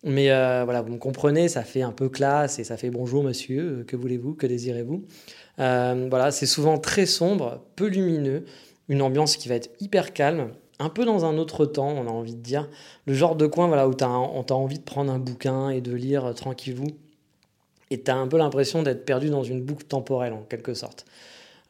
[0.06, 3.24] Mais euh, voilà, vous me comprenez, ça fait un peu classe et ça fait bonjour
[3.24, 5.04] monsieur, euh, que voulez-vous, que désirez-vous.
[5.58, 8.46] Euh, voilà, c'est souvent très sombre, peu lumineux,
[8.88, 12.12] une ambiance qui va être hyper calme, un peu dans un autre temps, on a
[12.12, 12.70] envie de dire.
[13.08, 15.82] Le genre de coin voilà, où as, on t'a envie de prendre un bouquin et
[15.82, 16.86] de lire tranquillou.
[17.90, 21.06] Et tu as un peu l'impression d'être perdu dans une boucle temporelle en quelque sorte.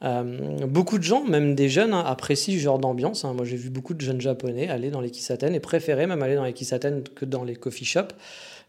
[0.04, 3.24] Euh, beaucoup de gens, même des jeunes, hein, apprécient ce genre d'ambiance.
[3.24, 3.32] Hein.
[3.34, 6.34] Moi, j'ai vu beaucoup de jeunes japonais aller dans les kisaten et préférer même aller
[6.34, 8.14] dans les kisaten que dans les coffee shops.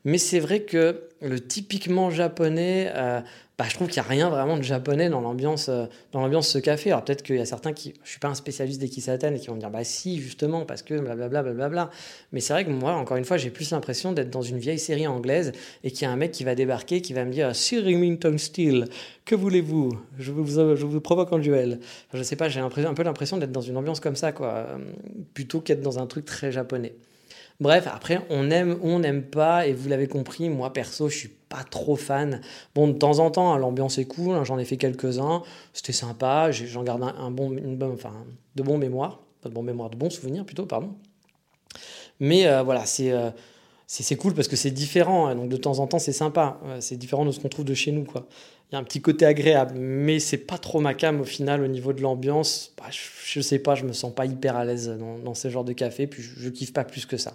[0.05, 3.19] Mais c'est vrai que le typiquement japonais, euh,
[3.57, 6.59] bah, je trouve qu'il n'y a rien vraiment de japonais dans l'ambiance euh, dans ce
[6.59, 6.91] café.
[6.91, 9.39] Alors peut-être qu'il y a certains qui, je suis pas un spécialiste des kisaten et
[9.39, 11.89] qui vont me dire bah si justement parce que blablabla blablabla.
[12.31, 14.77] Mais c'est vrai que moi encore une fois j'ai plus l'impression d'être dans une vieille
[14.77, 17.55] série anglaise et qu'il y a un mec qui va débarquer qui va me dire
[17.55, 18.85] Sir Remington Steele,
[19.25, 19.91] que voulez-vous?
[20.19, 21.79] Je vous, je vous provoque en duel.
[21.81, 24.53] Enfin, je sais pas, j'ai un peu l'impression d'être dans une ambiance comme ça quoi,
[24.53, 24.77] euh,
[25.33, 26.93] plutôt qu'être dans un truc très japonais.
[27.59, 31.29] Bref, après, on aime on n'aime pas, et vous l'avez compris, moi perso, je suis
[31.49, 32.41] pas trop fan.
[32.75, 35.41] Bon, de temps en temps, hein, l'ambiance est cool, hein, j'en ai fait quelques-uns,
[35.73, 38.13] c'était sympa, j'en garde un, bon, une bonne, enfin,
[38.55, 40.95] de bons mémoires, pas de bons mémoires, de bons souvenirs plutôt, pardon.
[42.19, 43.31] Mais euh, voilà, euh,
[43.87, 46.59] c'est cool parce que c'est différent, hein, donc de temps en temps, c'est sympa.
[46.65, 48.27] Euh, c'est différent de ce qu'on trouve de chez nous, quoi.
[48.69, 51.61] Il y a un petit côté agréable, mais c'est pas trop ma cam au final
[51.63, 52.73] au niveau de l'ambiance.
[52.77, 55.63] Bah, je, sais pas, je me sens pas hyper à l'aise dans, dans ce genre
[55.63, 57.33] de café, puis je, je kiffe pas plus que ça.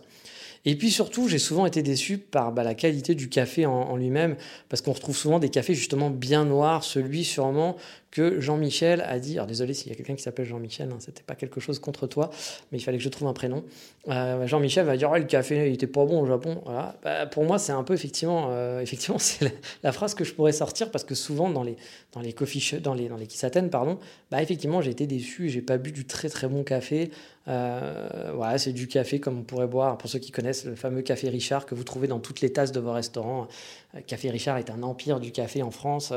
[0.64, 4.36] Et puis surtout, j'ai souvent été déçu par bah, la qualité du café en, lui-même,
[4.68, 7.76] parce qu'on retrouve souvent des cafés justement bien noirs, celui sûrement
[8.12, 11.22] que Jean-Michel a dit, alors désolé s'il y a quelqu'un qui s'appelle Jean-Michel, hein, c'était
[11.22, 12.30] pas quelque chose contre toi,
[12.70, 13.64] mais il fallait que je trouve un prénom.
[14.08, 16.62] Euh, Jean-Michel va dire, oh, le café il était pas bon au Japon.
[17.02, 19.50] Bah, pour moi, c'est un peu effectivement, euh, effectivement c'est
[19.82, 21.76] la, phrase que je pourrais sortir, parce que souvent dans les,
[22.12, 23.98] dans les coffee dans les, dans les kisaten, pardon,
[24.30, 27.10] bah, effectivement, j'ai été déçu, j'ai pas bu du très très bon café.
[27.48, 31.02] Euh, voilà, c'est du café comme on pourrait boire, pour ceux qui connaissent le fameux
[31.02, 33.48] café Richard que vous trouvez dans toutes les tasses de vos restaurants.
[33.94, 36.12] Euh, café Richard est un empire du café en France.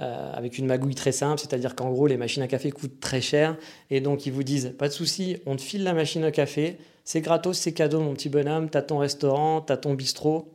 [0.00, 3.20] Euh, avec une magouille très simple, c'est-à-dire qu'en gros, les machines à café coûtent très
[3.20, 3.56] cher,
[3.90, 6.78] et donc ils vous disent, pas de souci, on te file la machine à café,
[7.04, 10.52] c'est gratos, c'est cadeau, mon petit bonhomme, t'as ton restaurant, t'as ton bistrot,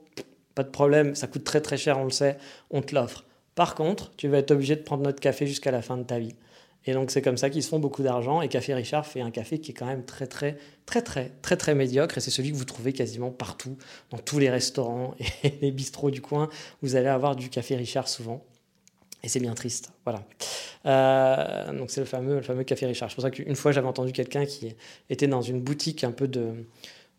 [0.56, 2.38] pas de problème, ça coûte très très cher, on le sait,
[2.70, 3.24] on te l'offre.
[3.56, 6.20] Par contre, tu vas être obligé de prendre notre café jusqu'à la fin de ta
[6.20, 6.36] vie.
[6.90, 8.42] Et donc c'est comme ça qu'ils se font beaucoup d'argent.
[8.42, 11.56] Et Café Richard fait un café qui est quand même très très très très très
[11.56, 12.18] très médiocre.
[12.18, 13.78] Et c'est celui que vous trouvez quasiment partout,
[14.10, 16.50] dans tous les restaurants et les bistrots du coin.
[16.82, 18.44] Vous allez avoir du Café Richard souvent.
[19.22, 20.24] Et c'est bien triste, voilà.
[20.86, 23.12] Euh, donc c'est le fameux, le fameux Café Richard.
[23.12, 24.76] C'est pour ça qu'une fois j'avais entendu quelqu'un qui
[25.12, 26.66] était dans une boutique un peu de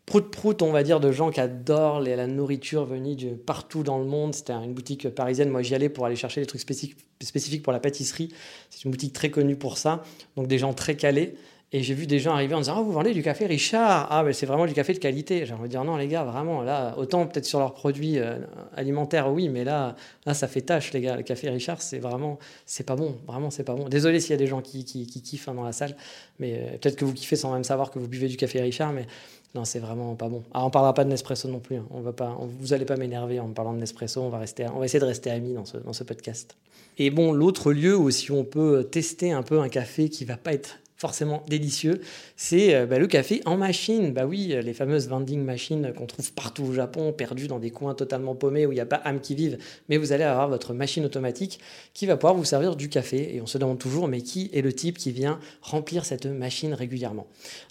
[0.05, 4.05] prout-prout, on va dire, de gens qui adorent la nourriture venue de partout dans le
[4.05, 4.33] monde.
[4.33, 5.49] C'était une boutique parisienne.
[5.49, 8.33] Moi, j'y allais pour aller chercher des trucs spécifiques pour la pâtisserie.
[8.69, 10.03] C'est une boutique très connue pour ça.
[10.35, 11.35] Donc, des gens très calés.
[11.73, 14.07] Et j'ai vu des gens arriver en disant Ah, vous vendez du café Richard?
[14.11, 15.45] Ah, mais c'est vraiment du café de qualité.
[15.45, 18.39] J'ai envie de dire Non, les gars, vraiment, là, autant peut-être sur leurs produits euh,
[18.75, 21.15] alimentaires, oui, mais là, là, ça fait tâche, les gars.
[21.15, 23.15] Le café Richard, c'est vraiment, c'est pas bon.
[23.25, 23.87] Vraiment, c'est pas bon.
[23.87, 25.95] Désolé s'il y a des gens qui, qui, kiffent hein, dans la salle,
[26.39, 28.91] mais euh, peut-être que vous kiffez sans même savoir que vous buvez du café Richard,
[28.91, 29.07] mais
[29.53, 30.43] non, c'est vraiment pas bon.
[30.53, 31.75] Ah, on parlera pas de Nespresso non plus.
[31.75, 31.85] Hein.
[31.91, 34.21] On va pas, vous allez pas m'énerver en parlant de Nespresso.
[34.21, 36.55] On va, rester, on va essayer de rester amis dans ce, dans ce podcast.
[36.97, 40.37] Et bon, l'autre lieu où si on peut tester un peu un café qui va
[40.37, 41.99] pas être forcément délicieux,
[42.35, 44.13] c'est euh, bah, le café en machine.
[44.13, 47.95] Bah oui, les fameuses vending machines qu'on trouve partout au Japon, perdues dans des coins
[47.95, 49.57] totalement paumés où il n'y a pas âme qui vive,
[49.89, 51.59] mais vous allez avoir votre machine automatique
[51.95, 53.35] qui va pouvoir vous servir du café.
[53.35, 56.75] Et on se demande toujours, mais qui est le type qui vient remplir cette machine
[56.75, 57.25] régulièrement?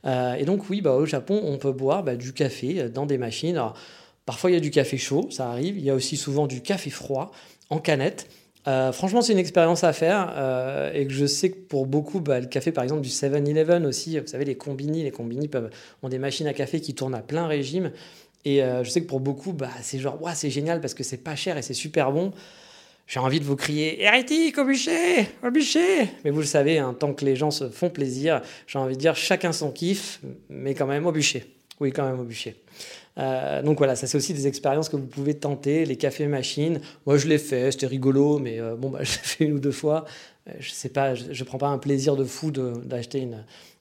[0.06, 3.16] Euh, Et donc oui, bah, au Japon, on peut boire bah, du café dans des
[3.16, 3.62] machines.
[4.26, 5.78] parfois, il y a du café chaud, ça arrive.
[5.78, 7.30] Il y a aussi souvent du café froid
[7.68, 8.26] en canette.
[8.68, 12.20] Euh, franchement, c'est une expérience à faire euh, et que je sais que pour beaucoup,
[12.20, 15.70] bah, le café par exemple du 7-Eleven aussi, vous savez, les combini, les combini peuvent,
[16.02, 17.90] ont des machines à café qui tournent à plein régime.
[18.44, 21.18] Et euh, je sais que pour beaucoup, bah, c'est genre, c'est génial parce que c'est
[21.18, 22.32] pas cher et c'est super bon.
[23.06, 26.08] J'ai envie de vous crier hérétique au bûcher, au bûcher.
[26.24, 29.00] Mais vous le savez, hein, tant que les gens se font plaisir, j'ai envie de
[29.00, 31.44] dire chacun son kiff, mais quand même au bûcher.
[31.80, 32.54] Oui, quand même au bûcher.
[33.20, 36.80] Euh, donc voilà, ça c'est aussi des expériences que vous pouvez tenter, les cafés machines.
[37.06, 39.59] Moi je l'ai fait, c'était rigolo, mais euh, bon, bah, je l'ai fait une ou
[39.61, 40.04] deux fois.
[40.48, 43.20] Euh, je sais pas, je, ne prends pas un plaisir de fou d'acheter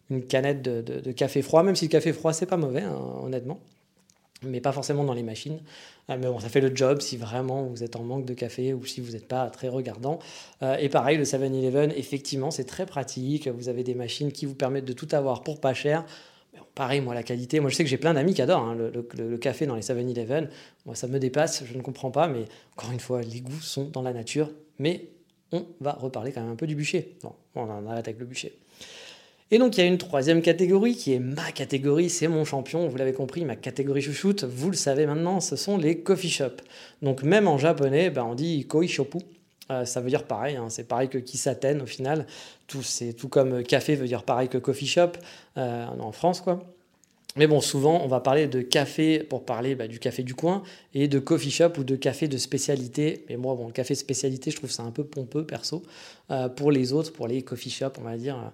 [0.09, 2.97] une, canette de, de, café froid, même si le café froid c'est pas mauvais, hein,
[3.23, 3.59] honnêtement.
[4.41, 5.59] Mais pas forcément dans les machines.
[6.07, 8.85] mais bon, ça fait le job si vraiment vous êtes en manque de café ou
[8.85, 10.19] si vous n'êtes pas très regardant.
[10.79, 13.49] et pareil, le 7-Eleven, effectivement, c'est très pratique.
[13.49, 16.05] Vous avez des machines qui vous permettent de tout avoir pour pas cher
[16.75, 17.59] pareil, moi, la qualité.
[17.59, 20.49] Moi, je sais que j'ai plein d'amis qui adorent hein, le, café dans les 7-Eleven.
[20.85, 23.85] Moi, ça me dépasse, je ne comprends pas, mais encore une fois, les goûts sont
[23.85, 24.51] dans la nature.
[24.79, 25.09] Mais
[25.51, 27.17] on va reparler quand même un peu du bûcher.
[27.23, 28.57] Bon, on en arrête avec le bûcher.
[29.51, 32.87] Et donc, il y a une troisième catégorie qui est ma catégorie, c'est mon champion,
[32.87, 36.61] vous l'avez compris, ma catégorie chouchoute, vous le savez maintenant, ce sont les coffee shops.
[37.01, 39.17] Donc, même en japonais, ben, on dit koishopu.
[39.71, 42.25] Euh, ça veut dire pareil, hein, c'est pareil que kisaten au final.
[42.67, 45.11] Tout, c'est tout comme café veut dire pareil que coffee shop
[45.57, 46.63] euh, en France, quoi.
[47.35, 50.63] Mais bon, souvent, on va parler de café pour parler bah, du café du coin
[50.95, 53.23] et de coffee shop ou de café de spécialité.
[53.29, 55.83] Mais moi, bon, le café spécialité, je trouve ça un peu pompeux, perso.
[56.31, 58.51] Euh, pour les autres, pour les coffee shops, on va dire,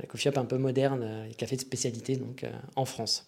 [0.00, 3.26] les coffee shops un peu modernes, les cafés de spécialité, donc en France.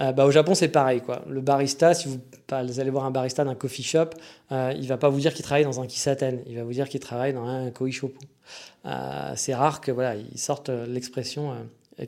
[0.00, 1.00] Euh, bah, au Japon, c'est pareil.
[1.00, 1.22] Quoi.
[1.28, 2.20] Le barista, si vous,
[2.50, 4.10] allez voir un barista d'un coffee shop,
[4.50, 6.88] euh, il va pas vous dire qu'il travaille dans un kisaten, il va vous dire
[6.88, 8.18] qu'il travaille dans un koishopu.
[8.86, 11.54] Euh, c'est rare que voilà, ils sortent l'expression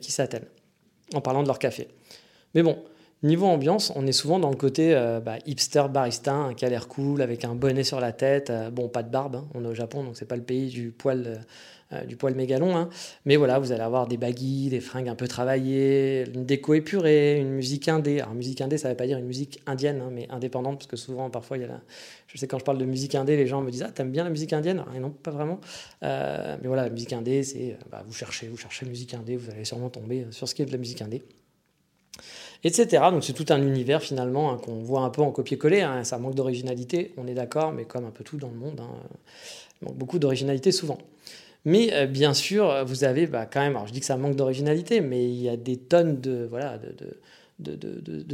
[0.01, 0.41] kisaten
[1.13, 1.87] en parlant de leur café.
[2.55, 2.77] Mais bon,
[3.21, 7.21] niveau ambiance, on est souvent dans le côté bah, hipster barista, qui a l'air cool,
[7.21, 8.51] avec un bonnet sur la tête.
[8.71, 9.47] bon, pas de barbe, hein.
[9.53, 11.41] on est au Japon, donc c'est pas le pays du poil
[11.93, 12.75] euh, du poil mégalon.
[12.75, 12.89] Hein.
[13.25, 17.39] Mais voilà, vous allez avoir des baguilles, des fringues un peu travaillées, une déco épurée,
[17.39, 18.21] une musique indé.
[18.21, 20.87] Alors, musique indé, ça ne veut pas dire une musique indienne, hein, mais indépendante, parce
[20.87, 21.81] que souvent, parfois, il y a.
[22.27, 24.23] Je sais, quand je parle de musique indé, les gens me disent Ah, t'aimes bien
[24.23, 24.83] la musique indienne?
[24.99, 25.59] Non, pas vraiment.
[26.03, 27.77] Euh, mais voilà, la musique indé, c'est.
[27.91, 30.65] Bah, vous cherchez, vous cherchez musique indé, vous allez sûrement tomber sur ce qui est
[30.65, 31.23] de la musique indé
[32.63, 33.03] etc.
[33.11, 35.85] Donc c'est tout un univers finalement hein, qu'on voit un peu en copier-coller.
[36.03, 38.81] Ça manque d'originalité, on est d'accord, mais comme un peu tout dans le monde,
[39.81, 40.97] il manque beaucoup d'originalité souvent.
[41.65, 44.35] Mais euh, bien sûr, vous avez bah, quand même, alors je dis que ça manque
[44.35, 46.49] d'originalité, mais il y a des tonnes de,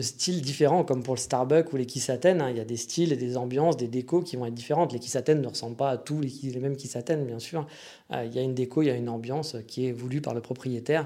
[0.01, 2.41] styles différents, comme pour le Starbucks ou les Kisaten.
[2.41, 2.49] Hein.
[2.49, 4.93] il y a des styles des ambiances, des décos qui vont être différentes.
[4.93, 7.67] Les Kisaten ne ressemblent pas à tous les, mêmes Kisaten, bien sûr.
[8.11, 10.33] Euh, il y a une déco, il y a une ambiance qui est voulue par
[10.33, 11.05] le propriétaire.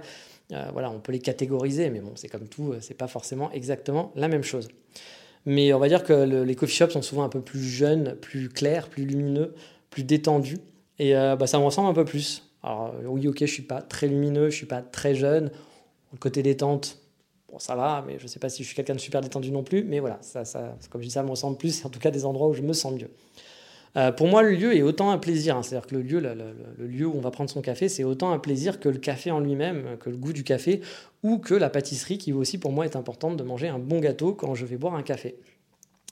[0.54, 4.12] Euh, voilà, on peut les catégoriser, mais bon, c'est comme tout, c'est pas forcément exactement
[4.16, 4.70] la même chose.
[5.46, 8.48] Mais on va dire que les coffee shops sont souvent un peu plus jeunes, plus
[8.48, 9.54] clairs, plus lumineux,
[9.90, 10.60] plus détendus.
[11.00, 12.44] Et euh, bah, ça me ressemble un peu plus.
[12.62, 15.52] Alors oui, ok, je suis pas très lumineux, je suis pas très jeune.
[16.12, 17.00] Le côté détente,
[17.52, 19.64] bon, ça va, mais je sais pas si je suis quelqu'un de super détendu non
[19.64, 19.84] plus.
[19.84, 21.84] Mais voilà, ça, ça, comme je dis, ça me ressemble plus.
[21.86, 23.10] En tout cas des endroits où je me sens mieux.
[23.96, 25.56] Euh, pour moi, le lieu est autant un plaisir.
[25.56, 25.64] Hein.
[25.64, 28.40] C'est-à-dire que le lieu, le, lieu où on va prendre son café, c'est autant un
[28.40, 30.82] plaisir que le café en lui-même, que le goût du café,
[31.22, 34.34] ou que la pâtisserie, qui aussi pour moi est importante de manger un bon gâteau
[34.34, 35.36] quand je vais boire un café.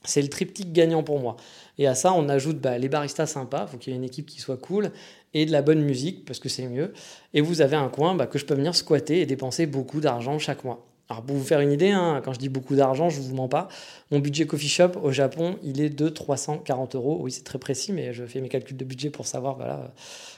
[0.04, 1.36] C'est le triptyque gagnant pour moi.
[1.78, 4.26] Et à ça, on ajoute bah, les baristas sympas, faut qu'il y ait une équipe
[4.26, 4.90] qui soit cool,
[5.34, 6.92] et de la bonne musique, parce que c'est mieux.
[7.34, 10.38] Et vous avez un coin bah, que je peux venir squatter et dépenser beaucoup d'argent
[10.38, 10.91] chaque mois.
[11.08, 13.34] Alors pour vous faire une idée, hein, quand je dis beaucoup d'argent, je ne vous
[13.34, 13.68] mens pas.
[14.10, 17.18] Mon budget coffee shop au Japon, il est de 340 euros.
[17.20, 19.58] Oui, c'est très précis, mais je fais mes calculs de budget pour savoir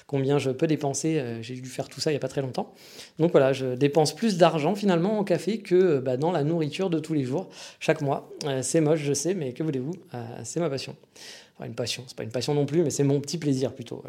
[0.06, 1.18] combien je peux dépenser.
[1.18, 2.74] Euh, j'ai dû faire tout ça il n'y a pas très longtemps.
[3.18, 6.98] Donc voilà, je dépense plus d'argent finalement en café que bah, dans la nourriture de
[6.98, 7.48] tous les jours,
[7.78, 8.30] chaque mois.
[8.44, 9.94] Euh, c'est moche, je sais, mais que voulez-vous?
[10.14, 10.96] Euh, C'est ma passion.
[11.56, 14.02] Enfin, une passion, c'est pas une passion non plus, mais c'est mon petit plaisir plutôt.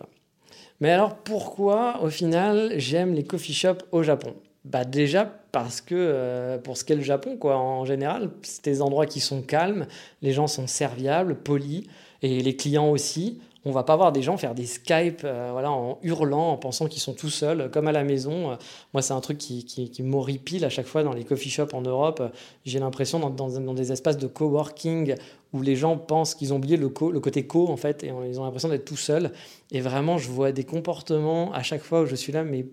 [0.80, 4.36] Mais alors pourquoi au final j'aime les coffee shops au Japon?
[4.66, 8.82] Bah déjà parce que euh, pour ce qu'est le Japon, quoi, en général, c'est des
[8.82, 9.86] endroits qui sont calmes,
[10.22, 11.84] les gens sont serviables, polis,
[12.22, 13.40] et les clients aussi.
[13.68, 16.88] On va pas voir des gens faire des Skype euh, voilà, en hurlant, en pensant
[16.88, 18.52] qu'ils sont tout seuls, comme à la maison.
[18.52, 18.56] Euh,
[18.94, 21.74] moi, c'est un truc qui, qui, qui m'horripile à chaque fois dans les coffee shops
[21.74, 22.22] en Europe.
[22.66, 25.16] J'ai l'impression, dans, dans, des espaces de coworking,
[25.54, 28.12] où les gens pensent qu'ils ont oublié le, co, le côté co, en fait, et
[28.28, 29.32] ils ont l'impression d'être tout seuls.
[29.72, 32.66] Et vraiment, je vois des comportements à chaque fois où je suis là, mais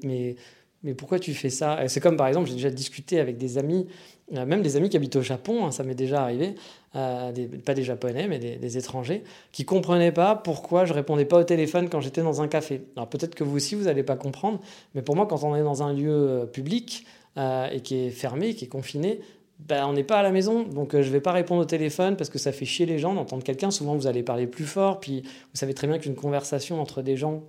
[0.85, 1.79] mais pourquoi tu fais ça?
[1.89, 3.87] C'est comme par exemple, j'ai déjà discuté avec des amis,
[4.35, 6.55] euh, même des amis qui habitent au Japon, hein, ça m'est déjà arrivé,
[6.97, 7.33] euh,
[7.65, 11.89] pas des Japonais, mais des, étrangers, qui comprenaient pas pourquoi je répondais pas au téléphone
[11.89, 12.83] quand j'étais dans un café.
[12.97, 14.61] Alors peut-être que vous aussi, vous n'allez pas comprendre,
[14.95, 18.55] mais pour moi, quand on est dans un lieu euh, public et qui est fermé,
[18.55, 19.21] qui est confiné,
[19.59, 22.15] ben, on n'est pas à la maison, donc je ne vais pas répondre au téléphone
[22.15, 23.71] parce que ça fait chier les gens d'entendre quelqu'un.
[23.71, 27.17] Souvent, vous allez parler plus fort, puis vous savez très bien qu'une conversation entre des
[27.17, 27.43] gens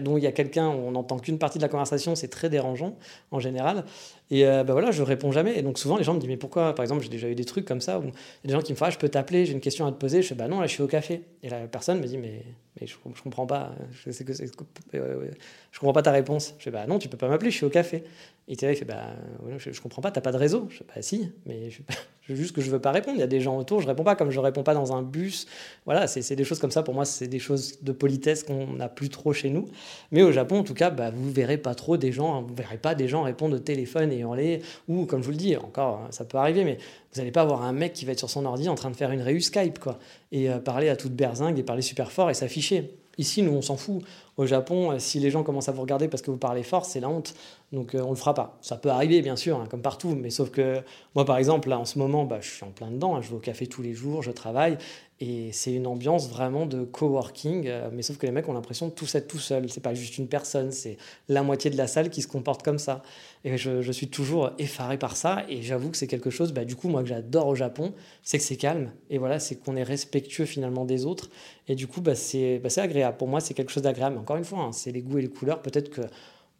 [0.00, 2.96] dont il y a quelqu'un, on n'entend qu'une partie de la conversation, c'est très dérangeant
[3.30, 3.84] en général.
[4.30, 5.58] Et euh, bah voilà, je réponds jamais.
[5.58, 7.44] Et donc souvent, les gens me disent, mais pourquoi Par exemple, j'ai déjà eu des
[7.44, 9.08] trucs comme ça où il y a des gens qui me font, ah, je peux
[9.08, 10.22] t'appeler, j'ai une question à te poser.
[10.22, 11.22] Je fais, bah non, là, je suis au café.
[11.42, 12.42] Et la personne me dit, mais,
[12.80, 13.74] mais je, je comprends pas.
[13.92, 16.54] Je, sais je comprends pas ta réponse.
[16.58, 18.02] Je fais, bah non, tu peux pas m'appeler, je suis au café.
[18.48, 19.16] Et il fait, bah
[19.58, 20.68] je, je comprends pas, t'as pas de réseau.
[20.70, 21.68] Je fais, bah si, mais
[22.28, 23.16] juste que je veux pas répondre.
[23.16, 25.02] Il y a des gens autour, je réponds pas comme je réponds pas dans un
[25.02, 25.46] bus.
[25.84, 26.84] Voilà, c'est des choses comme ça.
[26.84, 29.68] Pour moi, c'est des choses de politesse qu'on n'a plus trop chez nous.
[30.12, 32.78] Mais au Japon, en tout cas, bah, vous verrez pas trop des gens, vous verrez
[32.78, 36.00] pas des gens répondre au téléphone et hurler ou comme je vous le dis, encore,
[36.10, 36.78] ça peut arriver, mais
[37.12, 38.96] vous n'allez pas avoir un mec qui va être sur son ordi en train de
[38.96, 39.98] faire une réu Skype, quoi,
[40.32, 42.96] et euh, parler à toute berzingue et parler super fort et s'afficher.
[43.18, 44.02] Ici, nous, on s'en fout.
[44.36, 46.84] Au Japon, euh, si les gens commencent à vous regarder parce que vous parlez fort,
[46.84, 47.34] c'est la honte.
[47.76, 48.56] Donc, euh, on le fera pas.
[48.62, 50.16] Ça peut arriver, bien sûr, hein, comme partout.
[50.16, 50.80] Mais sauf que
[51.14, 53.16] moi, par exemple, là, en ce moment, bah, je suis en plein dedans.
[53.16, 53.20] Hein.
[53.20, 54.78] je vais au café tous les jours, je travaille.
[55.20, 57.70] Et c'est une ambiance vraiment de coworking.
[57.92, 59.68] mais sauf que les mecs ont l'impression de tous être tout seuls.
[59.68, 60.96] C'est pas juste une personne, c'est
[61.28, 63.02] la moitié de la salle qui se comporte comme ça.
[63.44, 65.44] Et je, suis toujours effaré par ça.
[65.48, 68.38] Et j'avoue que c'est quelque chose, bah, du coup, moi, que j'adore au Japon, c'est
[68.38, 68.90] que c'est calme.
[69.10, 71.28] Et voilà, c'est qu'on est respectueux finalement des autres.
[71.68, 73.16] Et du coup, bah, c'est bah, agréable.
[73.18, 74.18] Pour moi, c'est quelque chose d'agréable.
[74.18, 75.62] Encore une fois, hein, c'est les goûts et les couleurs.
[75.62, 76.02] Peut-être que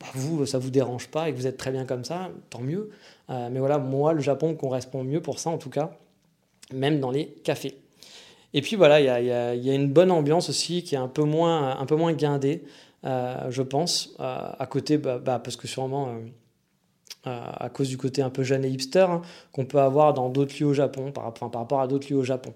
[0.01, 2.61] bah, vous, ça vous dérange pas et que vous êtes très bien comme ça, tant
[2.61, 2.91] mieux.
[3.31, 5.91] Euh, mais voilà, moi, le Japon correspond mieux pour ça, en tout cas,
[6.73, 7.79] même dans les cafés.
[8.55, 12.13] Et puis voilà, il y a, une bonne ambiance aussi qui est un peu moins,
[12.13, 12.65] guindée,
[13.05, 16.17] euh, je pense, euh, à côté, bah, parce que sûrement
[17.25, 20.55] à cause du côté un peu jeune et hipster hein, qu'on peut avoir dans d'autres
[20.61, 22.55] lieux au Japon, par rapport à d'autres lieux au Japon.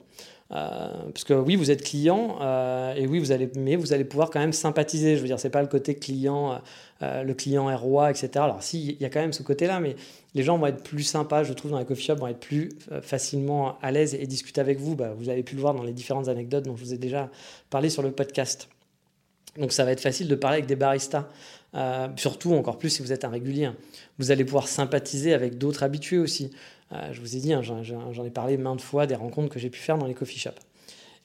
[0.52, 4.04] Euh, parce que oui, vous êtes client euh, et oui, vous allez, mais vous allez
[4.04, 5.16] pouvoir quand même sympathiser.
[5.16, 6.60] Je veux dire, c'est pas le côté client,
[7.02, 8.30] euh, le client est roi, etc.
[8.36, 9.94] Alors si, il y a quand même ce côté-là, mais
[10.34, 12.70] les gens vont être plus sympas, je trouve, dans les coffee shops, vont être plus
[13.02, 14.96] facilement à l'aise et discuter avec vous.
[14.96, 17.30] Bah, vous avez pu le voir dans les différentes anecdotes dont je vous ai déjà
[17.70, 18.68] parlé sur le podcast.
[19.56, 21.28] Donc ça va être facile de parler avec des baristas.
[22.16, 23.70] Surtout, encore plus si vous êtes un régulier.
[24.18, 26.50] Vous allez pouvoir sympathiser avec d'autres habitués aussi.
[26.92, 29.70] Euh, je vous ai dit, hein, j'en ai parlé maintes fois des rencontres que j'ai
[29.70, 30.59] pu faire dans les coffee shops.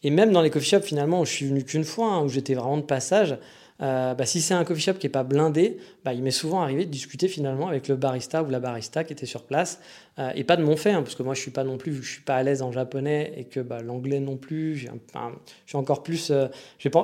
[0.04, 2.30] Et même dans les coffee shops, finalement, où je suis venu qu'une fois, hein, où
[2.30, 3.38] j'étais vraiment de passage,
[3.82, 6.62] euh, bah, si c'est un coffee shop qui n'est pas blindé, bah, il m'est souvent
[6.62, 9.82] arrivé de discuter finalement avec le barista ou la barista qui était sur place,
[10.18, 11.92] euh, et pas de mon fait, hein, parce que moi je suis pas non plus,
[11.92, 14.78] vu que je suis pas à l'aise en japonais et que bah, l'anglais non plus,
[14.78, 14.88] je
[15.66, 16.48] suis encore plus, euh,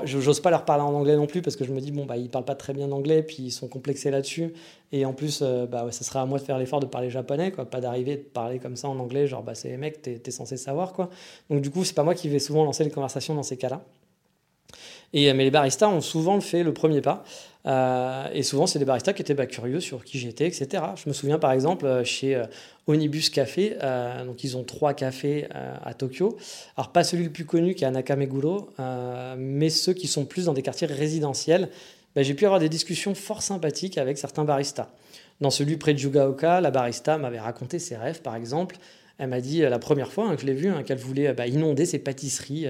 [0.06, 2.16] j'ose pas leur parler en anglais non plus parce que je me dis bon bah
[2.16, 4.54] ils parlent pas très bien anglais, puis ils sont complexés là-dessus,
[4.94, 7.82] et en plus bah ça serait à moi de faire l'effort de parler japonais, pas
[7.82, 10.56] d'arriver de parler comme ça en anglais, genre bah c'est les mecs, t'es es censé
[10.56, 11.10] savoir quoi.
[11.50, 13.84] Donc du coup c'est pas moi qui vais souvent lancer les conversations dans ces cas-là.
[15.16, 17.24] Euh, mais les baristas ont souvent fait le premier pas.
[17.68, 20.84] Euh, et souvent, c'est des baristas qui étaient bah, curieux sur qui j'étais, etc.
[20.96, 22.42] Je me souviens par exemple euh, chez
[22.88, 23.78] Onibus Café,
[24.26, 25.48] donc ils ont trois cafés
[25.84, 26.38] à Tokyo.
[26.76, 28.70] Alors, pas celui le plus connu qui est à Nakameguro,
[29.38, 31.70] mais ceux qui sont plus dans des quartiers résidentiels.
[32.16, 34.90] Bah, j'ai pu avoir des discussions fort sympathiques avec certains baristas.
[35.40, 38.78] Dans celui près de Yugaoka, la barista m'avait raconté ses rêves, par exemple.
[39.18, 41.48] Elle m'a dit la première fois hein, que je l'ai vue hein, qu'elle voulait bah,
[41.48, 42.68] inonder ses pâtisseries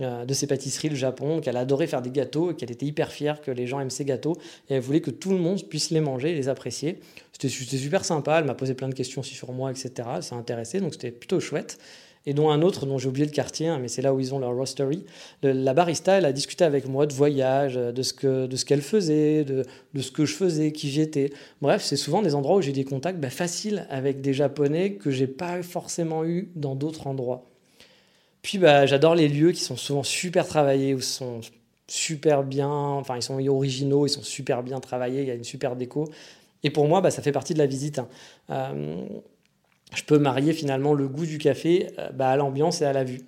[0.00, 3.40] euh, de ses pâtisseries, le Japon, qu'elle adorait faire des gâteaux, qu'elle était hyper fière
[3.40, 4.36] que les gens aiment ses gâteaux,
[4.70, 7.00] et elle voulait que tout le monde puisse les manger et les apprécier.
[7.32, 9.90] C'était super sympa, elle m'a posé plein de questions aussi sur moi, etc.
[9.96, 11.78] Ça s'est intéressé, donc c'était plutôt chouette.
[12.26, 14.34] et dont un autre dont j'ai oublié le quartier, hein, mais c'est là où ils
[14.34, 15.04] ont leur roastery.
[15.42, 18.82] la barista, elle a discuté avec moi de voyage, de ce que de ce qu'elle
[18.82, 21.30] faisait, de, de, ce que je faisais, qui j'étais.
[21.60, 25.10] Bref, c'est souvent des endroits où j'ai des contacts bah, faciles avec des Japonais que
[25.10, 27.47] j'ai pas forcément eu dans d'autres endroits.
[28.42, 31.40] Puis bah, j'adore les lieux qui sont souvent super travaillés, où sont
[31.88, 35.44] super bien, enfin ils sont originaux, ils sont super bien travaillés, il y a une
[35.44, 36.08] super déco.
[36.62, 37.98] Et pour moi, bah, ça fait partie de la visite.
[37.98, 38.08] Hein.
[38.50, 39.06] Euh,
[39.94, 43.04] je peux marier finalement le goût du café euh, bah, à l'ambiance et à la
[43.04, 43.20] vue,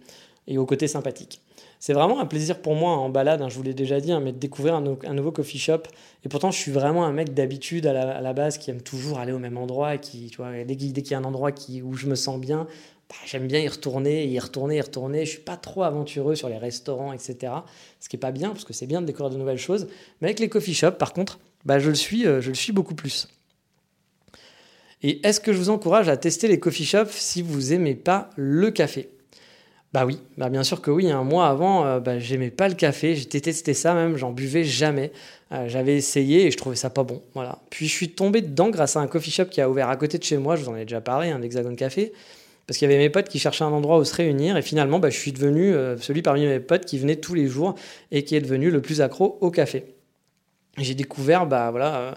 [0.46, 1.40] et au côté sympathique.
[1.78, 4.20] C'est vraiment un plaisir pour moi en balade, hein, je vous l'ai déjà dit, hein,
[4.20, 5.84] mais de découvrir un, nouveau coffee shop.
[6.24, 9.32] Et pourtant, je suis vraiment un mec d'habitude à, la, base qui aime toujours aller
[9.32, 11.94] au même endroit et qui, tu vois, dès qu'il y a un endroit qui, où
[11.94, 12.66] je me sens bien,
[13.11, 15.26] bah, j'aime bien y retourner, y retourner, y retourner.
[15.26, 17.52] Je suis pas trop aventureux sur les restaurants, etc.
[17.98, 19.88] Ce qui est pas bien, parce que c'est bien de découvrir de nouvelles choses.
[20.20, 22.72] Mais avec les coffee shops, par contre, bah, je, le suis, euh, je le suis
[22.72, 23.26] beaucoup plus.
[25.02, 28.30] Et est-ce que je vous encourage à tester les coffee shops si vous aimez pas
[28.36, 29.08] le café?
[29.92, 31.11] Bah oui, bah bien sûr que oui.
[31.11, 33.16] Un mois avant, euh, bah, j'aimais pas le café.
[33.16, 35.11] J'ai testé ça même, j'en buvais jamais.
[35.50, 37.22] Euh, j'avais essayé et je trouvais ça pas bon.
[37.34, 37.58] Voilà.
[37.70, 40.16] Puis je suis tombé dedans grâce à un coffee shop qui a ouvert à côté
[40.16, 40.54] de chez moi.
[40.54, 42.12] Je vous en ai déjà parlé, un Hexagon Café
[42.66, 44.98] parce qu'il y avait mes potes qui cherchaient un endroit où se réunir et finalement
[44.98, 47.74] bah, je suis devenu euh, celui parmi mes potes qui venait tous les jours
[48.11, 49.84] et qui est devenu le plus accro au café.
[50.78, 52.12] J'ai découvert bah, voilà, euh,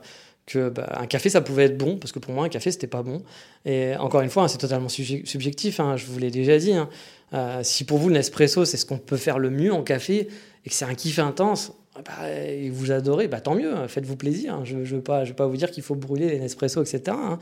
[0.46, 2.88] que bah, un café ça pouvait être bon parce que pour moi un café c'était
[2.88, 3.24] pas bon
[3.66, 6.90] et encore une fois hein, c'est totalement subjectif hein, je vous l'ai déjà dit hein.
[7.34, 10.28] euh, si pour vous le Nespresso c'est ce qu'on peut faire le mieux en café
[10.66, 11.72] et que c'est un kiff intense
[12.02, 14.66] bah, et vous adorez, bah, tant mieux, faites-vous plaisir.
[14.66, 17.02] Je ne veux, pas, vous dire qu'il faut brûler les Nespresso, etc.
[17.10, 17.38] Hein.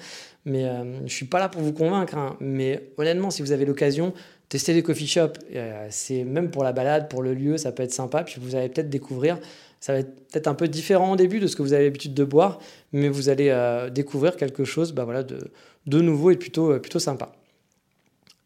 [0.45, 2.17] Mais euh, je ne suis pas là pour vous convaincre.
[2.17, 2.35] Hein.
[2.41, 4.13] Mais honnêtement, si vous avez l'occasion,
[4.49, 5.39] testez les coffee shops.
[5.55, 8.23] Euh, c'est même pour la balade, pour le lieu, ça peut être sympa.
[8.23, 9.39] Puis vous allez peut-être découvrir.
[9.79, 12.13] Ça va être peut-être un peu différent au début de ce que vous avez l'habitude
[12.13, 12.59] de boire,
[12.91, 15.49] mais vous allez euh, découvrir quelque chose bah, voilà, de,
[15.87, 17.31] de nouveau et plutôt, plutôt sympa.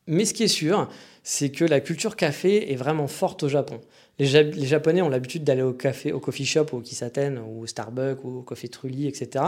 [0.08, 0.88] Mais ce qui est sûr,
[1.24, 3.82] c'est que la culture café est vraiment forte au Japon.
[4.18, 4.28] Les,
[4.66, 8.40] Japonais ont l'habitude d'aller au café, au coffee shop, au Kisaten, ou au Starbucks, ou
[8.40, 9.44] au Coffee Trulli, etc.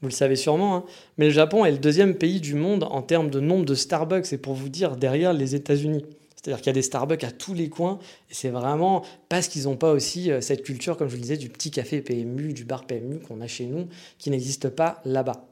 [0.00, 0.76] Vous le savez sûrement.
[0.76, 0.84] Hein.
[1.18, 4.24] Mais le Japon est le deuxième pays du monde en termes de nombre de Starbucks.
[4.24, 6.04] C'est pour vous dire derrière les États-Unis.
[6.36, 7.98] C'est-à-dire qu'il y a des Starbucks à tous les coins.
[8.30, 11.22] Et c'est vraiment parce qu'ils n'ont pas aussi euh, cette culture, comme je vous le
[11.22, 13.88] disais, du petit café PMU, du bar PMU qu'on a chez nous,
[14.18, 15.48] qui n'existe pas là-bas.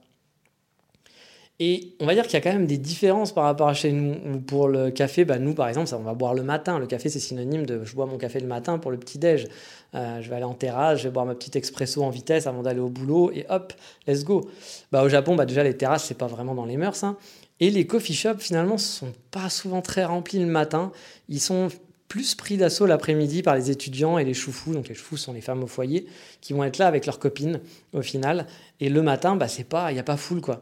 [1.59, 3.91] Et on va dire qu'il y a quand même des différences par rapport à chez
[3.91, 4.41] nous.
[4.41, 6.79] Pour le café, bah nous par exemple, on va boire le matin.
[6.79, 9.49] Le café, c'est synonyme de je bois mon café le matin pour le petit-déj.
[9.95, 12.63] Euh, je vais aller en terrasse, je vais boire ma petite expresso en vitesse avant
[12.63, 13.73] d'aller au boulot et hop,
[14.07, 14.51] let's go.
[14.93, 17.03] Bah, au Japon, bah, déjà les terrasses, c'est pas vraiment dans les mœurs.
[17.05, 17.17] Hein.
[17.59, 20.93] Et les coffee shops, finalement, sont pas souvent très remplis le matin.
[21.31, 21.69] Ils sont
[22.09, 24.75] plus pris d'assaut l'après-midi par les étudiants et les choufous.
[24.75, 26.07] Donc les choufous sont les femmes au foyer
[26.43, 27.61] qui vont être là avec leurs copines
[27.95, 28.47] au final.
[28.81, 30.61] Et le matin, c'est pas, il n'y a pas foule quoi.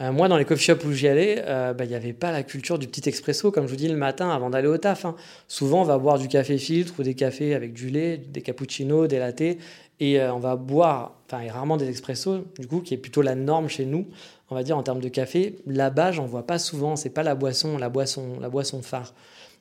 [0.00, 2.30] Euh, moi, dans les coffee shops où j'y allais, euh, bah, il n'y avait pas
[2.30, 5.04] la culture du petit expresso, comme je vous dis, le matin avant d'aller au taf.
[5.04, 5.16] Hein.
[5.48, 9.08] Souvent, on va boire du café filtre ou des cafés avec du lait, des cappuccinos,
[9.08, 9.58] des lattés,
[9.98, 13.34] et euh, on va boire, enfin, rarement des expressos, du coup, qui est plutôt la
[13.34, 14.06] norme chez nous,
[14.50, 15.56] on va dire, en termes de café.
[15.66, 19.14] Là-bas, j'en vois pas souvent, c'est pas la boisson, la boisson, la boisson phare.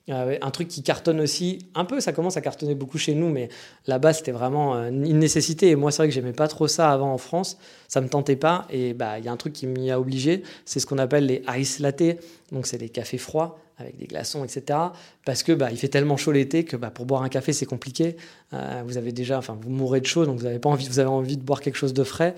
[0.09, 3.29] Euh, un truc qui cartonne aussi, un peu, ça commence à cartonner beaucoup chez nous,
[3.29, 3.49] mais
[3.87, 5.69] là-bas, c'était vraiment euh, une nécessité.
[5.69, 7.57] Et moi, c'est vrai que j'aimais pas trop ça avant en France.
[7.87, 8.67] Ça me tentait pas.
[8.69, 10.43] Et bah, il y a un truc qui m'y a obligé.
[10.65, 12.03] C'est ce qu'on appelle les ice latte.
[12.51, 14.79] Donc, c'est des cafés froids avec des glaçons, etc.
[15.25, 17.65] Parce que bah, il fait tellement chaud l'été que bah, pour boire un café, c'est
[17.65, 18.15] compliqué.
[18.53, 20.99] Euh, vous avez déjà, enfin, vous mourrez de chaud, donc vous avez pas envie, vous
[20.99, 22.35] avez envie de boire quelque chose de frais.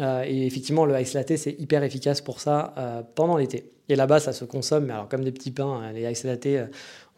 [0.00, 3.70] Et effectivement, le ice latte, c'est hyper efficace pour ça pendant l'été.
[3.90, 6.46] Et là-bas, ça se consomme, mais alors comme des petits pains, hein, les ice latte,
[6.46, 6.66] euh,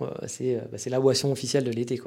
[0.00, 2.00] euh, bah, c'est la boisson officielle de l'été.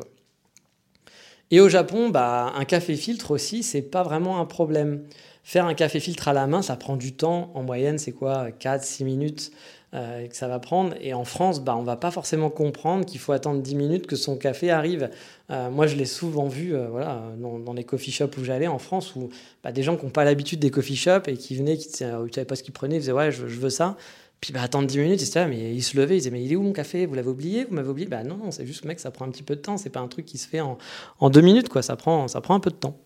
[1.52, 5.04] Et au Japon, bah, un café filtre aussi, c'est pas vraiment un problème.
[5.44, 7.52] Faire un café filtre à la main, ça prend du temps.
[7.54, 9.52] En moyenne, c'est quoi 4-6 minutes
[9.96, 10.94] euh, que ça va prendre.
[11.02, 14.16] Et en France, bah, on va pas forcément comprendre qu'il faut attendre 10 minutes que
[14.16, 15.10] son café arrive.
[15.50, 19.30] moi, je l'ai souvent vu voilà, dans, les coffee shops où j'allais en France, où
[19.64, 22.28] bah, des gens qui n'ont pas l'habitude des coffee shops et qui venaient, qui ne
[22.32, 23.98] savaient pas ce qu'ils prenaient, ils disaient Ouais, je, veux ça.
[24.42, 25.46] Puis bah, attendre 10 minutes, etc.
[25.50, 27.06] Mais il se levait, il disait Mais il est où mon café?
[27.06, 27.64] Vous l'avez oublié?
[27.64, 28.08] Vous m'avez oublié?
[28.08, 29.78] Bah non, c'est juste, mec, ça prend un petit peu de temps.
[29.78, 30.78] C'est pas un truc qui se fait en,
[31.20, 31.82] en deux minutes, quoi.
[31.82, 32.98] Ça prend, ça prend un peu de temps.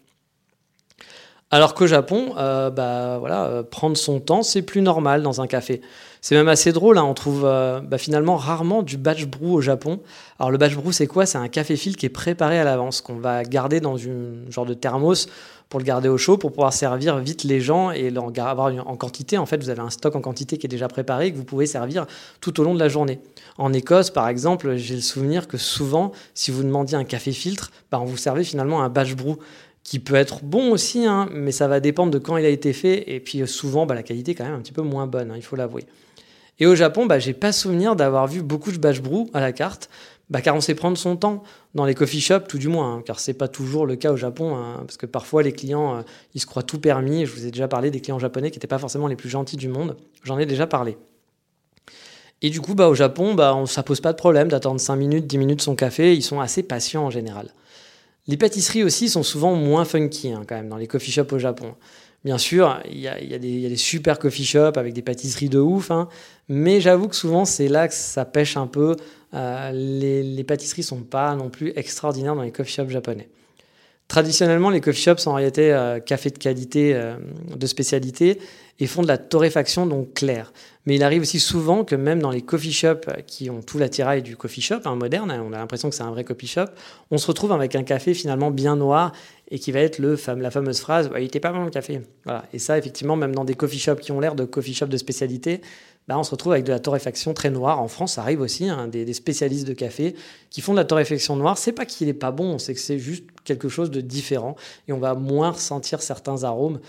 [1.52, 5.48] Alors qu'au Japon, euh, bah, voilà, euh, prendre son temps, c'est plus normal dans un
[5.48, 5.82] café.
[6.22, 9.62] C'est même assez drôle, hein, on trouve euh, bah, finalement rarement du batch brew au
[9.62, 10.02] Japon.
[10.38, 11.26] Alors le batch brew, c'est quoi?
[11.26, 14.66] C'est un café filtre qui est préparé à l'avance, qu'on va garder dans une genre
[14.66, 15.28] de thermos
[15.70, 19.38] pour le garder au chaud, pour pouvoir servir vite les gens et avoir en quantité.
[19.38, 21.44] En fait, vous avez un stock en quantité qui est déjà préparé et que vous
[21.44, 22.06] pouvez servir
[22.42, 23.20] tout au long de la journée.
[23.58, 27.72] En Écosse, par exemple, j'ai le souvenir que souvent, si vous demandiez un café filtre,
[27.92, 29.38] bah, on vous servait finalement un batch brew
[29.84, 32.74] qui peut être bon aussi, hein, mais ça va dépendre de quand il a été
[32.74, 33.04] fait.
[33.12, 35.36] Et puis souvent, bah, la qualité est quand même un petit peu moins bonne, hein,
[35.38, 35.86] il faut l'avouer.
[36.60, 39.52] Et au Japon, bah, j'ai pas souvenir d'avoir vu beaucoup de bash brew à la
[39.52, 39.90] carte,
[40.30, 41.44] bah, car on sait prendre son temps
[41.74, 44.18] dans les coffee shops, tout du moins, hein, car c'est pas toujours le cas au
[44.18, 46.02] Japon, hein, parce que parfois les clients, euh,
[46.36, 47.26] ils se croient tout permis.
[47.26, 49.58] Je vous ai déjà parlé des clients japonais qui n'étaient pas forcément les plus gentils
[49.58, 49.96] du monde.
[50.24, 50.98] J'en ai déjà parlé.
[52.42, 55.28] Et du coup, bah, au Japon, bah, ça pose pas de problème d'attendre 5 minutes,
[55.28, 56.14] 10 minutes son café.
[56.16, 57.54] Ils sont assez patients en général.
[58.28, 61.40] Les pâtisseries aussi sont souvent moins funky hein, quand même dans les coffee shops au
[61.40, 61.74] Japon.
[62.26, 66.10] Bien sûr, il y, a, des super coffee shops avec des pâtisseries de ouf, hein,
[66.50, 68.98] mais j'avoue que souvent c'est là que ça pêche un peu.
[69.34, 73.30] Euh, les, les, pâtisseries sont pas non plus extraordinaires dans les coffee shops japonais.
[74.10, 77.16] Traditionnellement, les coffee shops sont en réalité euh, cafés de qualité, euh,
[77.56, 78.40] de spécialité,
[78.80, 80.52] et font de la torréfaction donc claire.
[80.88, 84.24] Mais il arrive aussi souvent que même dans les coffee shops qui ont tout l'attirail
[84.24, 86.66] du coffee shop hein, moderne, hein, on a l'impression que c'est un vrai coffee shop,
[87.12, 89.12] on se retrouve avec un café finalement bien noir
[89.52, 92.02] et qui va être le la fameuse phrase il était pas bon le café.
[92.24, 92.46] Voilà.
[92.52, 94.98] Et ça, effectivement, même dans des coffee shops qui ont l'air de coffee shops de
[94.98, 95.62] spécialité,
[96.10, 97.80] bah, on se retrouve avec de la torréfaction très noire.
[97.80, 100.16] En France, ça arrive aussi, hein, des, spécialistes de café
[100.50, 101.60] qui font de la torréfaction noire.
[101.60, 104.56] C'est pas qu'il est pas bon, c'est que c'est juste quelque chose de différent
[104.88, 106.80] et on va moins ressentir certains arômes.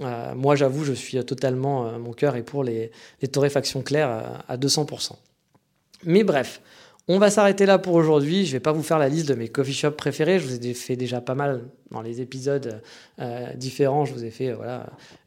[0.00, 2.92] Euh, moi, j'avoue, je suis totalement, euh, mon cœur est pour les,
[3.32, 5.10] torréfactions claires euh, à 200%.
[6.04, 6.60] Mais bref,
[7.08, 8.46] on va s'arrêter là pour aujourd'hui.
[8.46, 10.38] Je ne vais pas vous faire la liste de mes coffee shops préférés.
[10.38, 12.80] Je vous ai fait déjà pas mal dans les épisodes
[13.56, 14.04] différents.
[14.04, 14.54] Je vous ai fait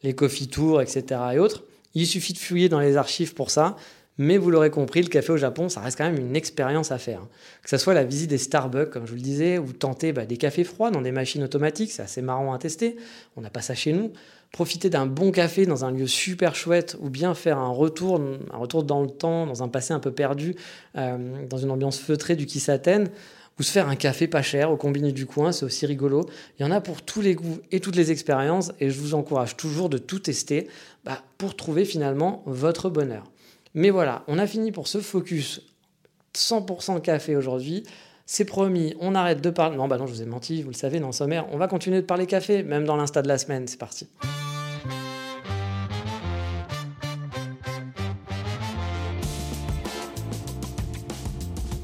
[0.04, 1.20] les coffee tours, etc.
[1.34, 1.66] et autres.
[1.94, 3.76] Il suffit de fouiller dans les archives pour ça.
[4.18, 6.98] Mais vous l'aurez compris, le café au Japon, ça reste quand même une expérience à
[6.98, 7.22] faire.
[7.64, 10.38] Que ce soit la visite des Starbucks, comme je le disais, ou tenter bah, des
[10.38, 12.98] cafés froids dans des machines automatiques, c'est assez marrant à tester.
[13.38, 14.12] On n'a pas ça chez nous.
[14.52, 18.22] Profiter d'un bon café dans un lieu super chouette, ou bien faire un retour,
[18.52, 20.56] un retour dans le temps, dans un passé un peu perdu,
[20.98, 23.10] euh, dans une ambiance feutrée du Kisaten
[23.60, 26.28] ou se faire un café pas cher au combiné du coin, c'est aussi rigolo.
[26.58, 29.14] Il y en a pour tous les goûts et toutes les expériences, et je vous
[29.14, 30.68] encourage toujours de tout tester
[31.04, 33.24] bah, pour trouver finalement votre bonheur.
[33.74, 35.62] Mais voilà, on a fini pour ce focus
[36.36, 37.84] 100% café aujourd'hui.
[38.26, 39.78] C'est promis, on arrête de parler.
[39.78, 41.47] Non, bah non, je vous ai menti, vous le savez, dans le sommaire.
[41.52, 43.68] On va continuer de parler café, même dans l'insta de la semaine.
[43.68, 44.08] C'est parti.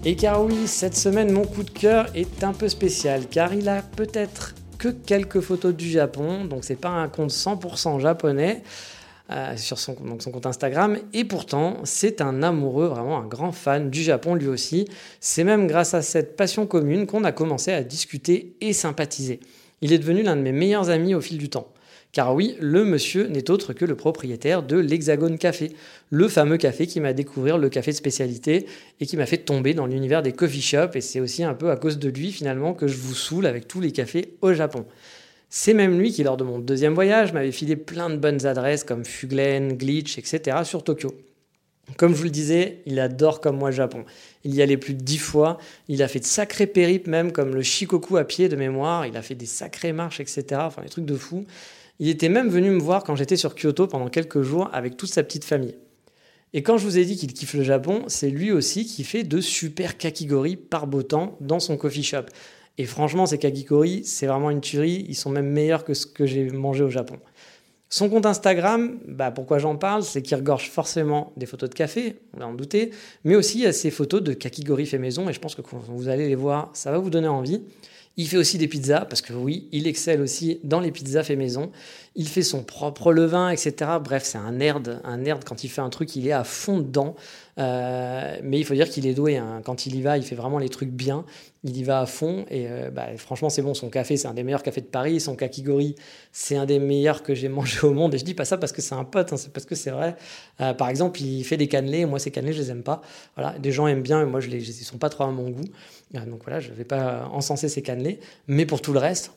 [0.05, 3.67] Et car oui, cette semaine, mon coup de cœur est un peu spécial, car il
[3.67, 8.63] a peut-être que quelques photos du Japon, donc c'est pas un compte 100% japonais.
[9.29, 10.97] Euh, sur son, compte Instagram.
[11.13, 14.87] Et pourtant, c'est un amoureux, vraiment un grand fan du Japon lui aussi.
[15.19, 19.41] C'est même grâce à cette passion commune qu'on a commencé à discuter et sympathiser.
[19.81, 21.67] Il est devenu l'un de mes meilleurs amis au fil du temps.
[22.13, 25.73] Car oui, le monsieur n'est autre que le propriétaire de l'Hexagone Café,
[26.09, 28.65] le fameux café qui m'a découvert le café de spécialité
[29.01, 30.95] et qui m'a fait tomber dans l'univers des coffee shops.
[30.95, 33.67] Et c'est aussi un peu à cause de lui finalement que je vous saoule avec
[33.67, 34.85] tous les cafés au Japon.
[35.49, 38.83] C'est même lui qui, lors de mon deuxième voyage, m'avait filé plein de bonnes adresses
[38.83, 40.57] comme Fuglen, Glitch, etc.
[40.63, 41.13] sur Tokyo.
[41.95, 44.03] Comme je vous le disais, il adore comme moi le Japon.
[44.43, 45.57] Il y allait plus de dix fois.
[45.87, 49.05] Il a fait de sacrés périples, même comme le Shikoku à pied de mémoire.
[49.05, 50.43] Il a fait des sacrées marches, etc.
[50.55, 51.45] Enfin, des trucs de fou.
[51.99, 55.09] Il était même venu me voir quand j'étais sur Kyoto pendant quelques jours avec toute
[55.09, 55.75] sa petite famille.
[56.53, 59.23] Et quand je vous ai dit qu'il kiffe le Japon, c'est lui aussi qui fait
[59.23, 62.25] de super kakigori par beau temps dans son coffee shop.
[62.77, 65.05] Et franchement, ces kakigori, c'est vraiment une tuerie.
[65.09, 67.17] Ils sont même meilleurs que ce que j'ai mangé au Japon.
[67.89, 72.17] Son compte Instagram, bah pourquoi j'en parle, c'est qu'il regorge forcément des photos de café,
[72.33, 72.91] on va en douter,
[73.23, 76.09] mais aussi a ces photos de kakigori fait maison, et je pense que quand vous
[76.09, 77.61] allez les voir, ça va vous donner envie.
[78.19, 81.35] Il fait aussi des pizzas, parce que oui, il excelle aussi dans les pizzas fait
[81.35, 81.71] maison.
[82.15, 83.91] Il fait son propre levain, etc.
[84.03, 84.99] Bref, c'est un nerd.
[85.03, 87.13] Un nerd, quand il fait un truc, il est à fond dedans.
[87.59, 89.37] Euh, mais il faut dire qu'il est doué.
[89.37, 89.61] Hein.
[89.63, 91.25] Quand il y va, il fait vraiment les trucs bien.
[91.63, 92.45] Il y va à fond.
[92.49, 93.75] Et euh, bah, franchement, c'est bon.
[93.75, 95.19] Son café, c'est un des meilleurs cafés de Paris.
[95.19, 95.93] Son kakigori,
[96.31, 98.15] c'est un des meilleurs que j'ai mangé au monde.
[98.15, 99.91] Et je dis pas ça parce que c'est un pote, hein, c'est parce que c'est
[99.91, 100.15] vrai.
[100.59, 102.07] Euh, par exemple, il fait des cannelés.
[102.07, 103.01] Moi, ces cannelés, je les aime pas.
[103.35, 105.65] Voilà, des gens aiment bien, moi, je les, ils sont pas trop à mon goût.
[106.13, 108.19] Donc voilà, je vais pas encenser ces cannelés.
[108.47, 109.31] Mais pour tout le reste,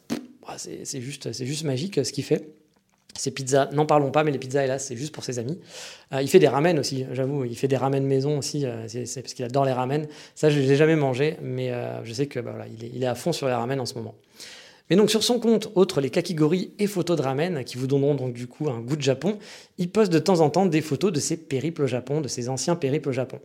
[0.47, 2.47] bah, c'est juste, juste magique ce qu'il fait.
[3.17, 5.59] Ces pizzas, n'en parlons pas, mais les pizzas, hélas, c'est juste pour ses amis.
[6.13, 7.45] Euh, il fait des ramen aussi, j'avoue.
[7.45, 10.07] Il fait des ramen maison aussi, euh, parce qu'il adore les ramen.
[10.35, 12.91] Ça, je ne l'ai jamais mangé, mais euh, je sais que bah, voilà, il, est,
[12.95, 14.15] il, est, à fond sur les ramen en ce moment.
[14.91, 18.17] Mais donc sur son compte, outre les kakigori et photos de ramen, qui vous donneront
[18.17, 19.39] donc du coup un goût de Japon,
[19.79, 22.49] il poste de temps en temps des photos de ses périples au Japon, de ses
[22.49, 23.39] anciens périples au Japon.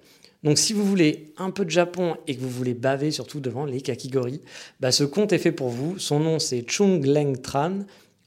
[0.43, 3.65] Donc si vous voulez un peu de Japon et que vous voulez baver surtout devant
[3.65, 4.41] les kakigori,
[4.79, 5.99] bah, ce compte est fait pour vous.
[5.99, 7.81] Son nom c'est Chung Leng Tran,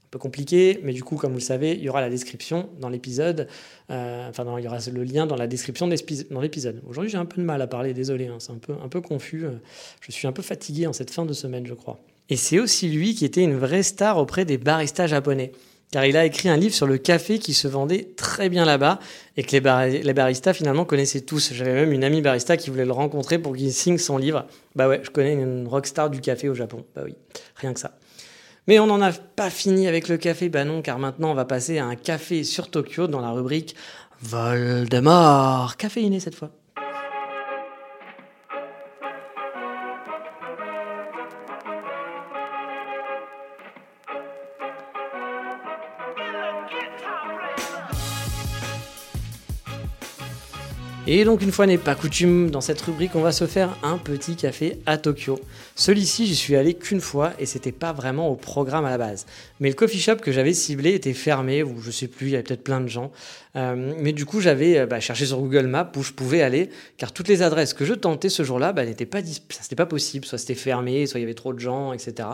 [0.09, 2.71] un peu compliqué, mais du coup, comme vous le savez, il y aura la description
[2.81, 3.47] dans l'épisode.
[3.91, 5.87] Euh, enfin, il y aura le lien dans la description
[6.31, 6.81] dans l'épisode.
[6.89, 9.03] Aujourd'hui, j'ai un peu de mal à parler, désolé, hein, c'est un peu, un peu
[9.03, 9.45] confus.
[9.45, 9.51] Euh,
[10.01, 12.01] je suis un peu fatigué en cette fin de semaine, je crois.
[12.29, 15.53] Et c'est aussi lui qui était une vraie star auprès des baristas japonais.
[15.91, 18.99] car il a écrit un livre sur le café qui se vendait très bien là-bas
[19.39, 21.53] et que les, baristas finalement connaissaient tous.
[21.55, 24.45] J'avais même une amie barista qui voulait le rencontrer pour qu'il signe son livre.
[24.77, 26.85] Bah ouais, je connais une rockstar du café au Japon.
[26.95, 27.15] Bah oui,
[27.57, 27.97] rien que ça.
[28.67, 31.47] Mais on n'en a pas fini avec le café, bah non, car maintenant on va
[31.47, 33.75] passer à un café sur Tokyo dans la rubrique
[34.21, 36.51] Voldemort, caféiné cette fois.
[51.11, 53.97] Et donc une fois n'est pas coutume, dans cette rubrique, on va se faire un
[53.97, 55.41] petit café à Tokyo.
[55.75, 59.25] Celui-ci, j'y suis allé qu'une fois et c'était pas vraiment au programme à la base.
[59.59, 62.35] Mais le coffee shop que j'avais ciblé était fermé, ou je sais plus, il y
[62.35, 63.11] avait peut-être plein de gens.
[63.57, 66.69] Euh, mais du coup, j'avais euh, bah, cherché sur Google Maps où je pouvais aller,
[66.99, 70.27] car toutes les adresses que je tentais ce jour-là, bah, n'étaient pas, c'était pas possible.
[70.27, 72.29] Soit c'était fermé, soit il y avait trop de gens, etc.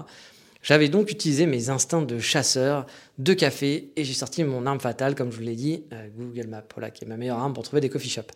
[0.64, 2.86] J'avais donc utilisé mes instincts de chasseur,
[3.18, 6.48] de café, et j'ai sorti mon arme fatale, comme je vous l'ai dit, euh, Google
[6.48, 8.32] Maps, voilà, qui est ma meilleure arme pour trouver des coffee shops.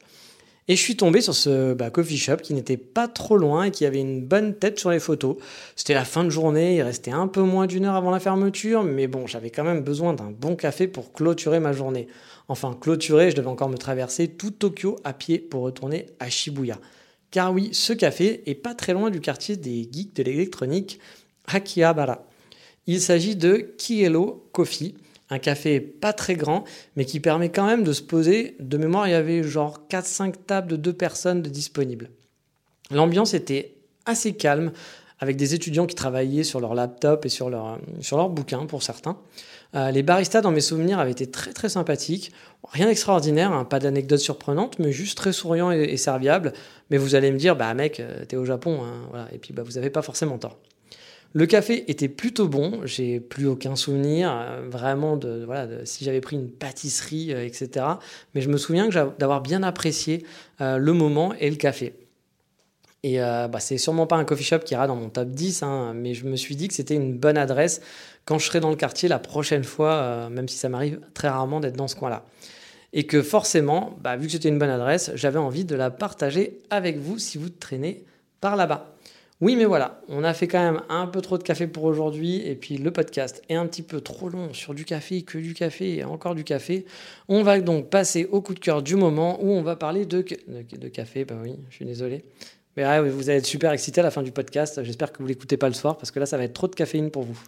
[0.68, 3.70] Et je suis tombé sur ce bah, coffee shop qui n'était pas trop loin et
[3.70, 5.36] qui avait une bonne tête sur les photos.
[5.74, 8.84] C'était la fin de journée, il restait un peu moins d'une heure avant la fermeture,
[8.84, 12.08] mais bon, j'avais quand même besoin d'un bon café pour clôturer ma journée.
[12.48, 16.78] Enfin, clôturer, je devais encore me traverser tout Tokyo à pied pour retourner à Shibuya.
[17.30, 21.00] Car oui, ce café est pas très loin du quartier des geeks de l'électronique,
[21.48, 22.24] Akihabara.
[22.86, 24.94] Il s'agit de Kielo Coffee
[25.30, 26.64] un café pas très grand,
[26.96, 28.56] mais qui permet quand même de se poser.
[28.60, 32.10] De mémoire, il y avait genre 4-5 tables de deux personnes de disponibles.
[32.90, 33.74] L'ambiance était
[34.06, 34.72] assez calme,
[35.20, 38.82] avec des étudiants qui travaillaient sur leur laptop et sur leur, sur leur bouquin pour
[38.82, 39.18] certains.
[39.74, 42.32] Euh, les baristas, dans mes souvenirs, avaient été très très sympathiques.
[42.70, 46.52] Rien d'extraordinaire, hein, pas d'anecdotes surprenantes, mais juste très souriants et, serviables.
[46.90, 49.28] Mais vous allez me dire, bah mec, euh, t'es au Japon, hein, voilà.
[49.32, 50.56] et puis bah, vous n'avez pas forcément tort.
[51.34, 56.22] Le café était plutôt bon, j'ai plus aucun souvenir euh, vraiment de, voilà, si j'avais
[56.22, 57.84] pris une pâtisserie, euh, etc.
[58.34, 60.24] Mais je me souviens d'avoir bien apprécié
[60.62, 61.94] euh, le moment et le café.
[63.04, 65.92] Et bah, c'est sûrement pas un coffee shop qui ira dans mon top 10, hein,
[65.94, 67.80] mais je me suis dit que c'était une bonne adresse
[68.24, 71.60] quand je serai dans le quartier la prochaine fois, même si ça m'arrive très rarement
[71.60, 72.24] d'être dans ce coin-là.
[72.92, 76.60] Et que forcément, bah, vu que c'était une bonne adresse, j'avais envie de la partager
[76.70, 78.04] avec vous si vous traînez
[78.40, 78.97] par là-bas.
[79.40, 82.44] Oui, mais voilà, on a fait quand même un peu trop de café pour aujourd'hui,
[82.44, 85.54] et puis le podcast est un petit peu trop long sur du café, que du
[85.54, 86.86] café et encore du café.
[87.28, 90.24] On va donc passer au coup de cœur du moment où on va parler de,
[90.48, 91.24] de, café.
[91.24, 92.24] Bah oui, je suis désolé.
[92.76, 94.82] Mais vous allez être super excité à la fin du podcast.
[94.82, 96.74] J'espère que vous l'écoutez pas le soir, parce que là, ça va être trop de
[96.74, 97.38] caféine pour vous.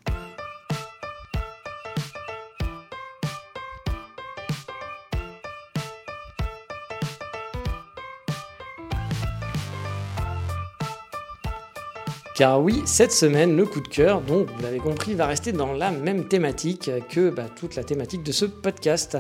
[12.41, 15.75] Car oui, cette semaine, le coup de cœur, donc vous l'avez compris, va rester dans
[15.75, 19.19] la même thématique que bah, toute la thématique de ce podcast.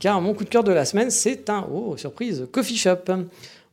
[0.00, 3.00] Car mon coup de cœur de la semaine, c'est un, oh surprise, coffee shop.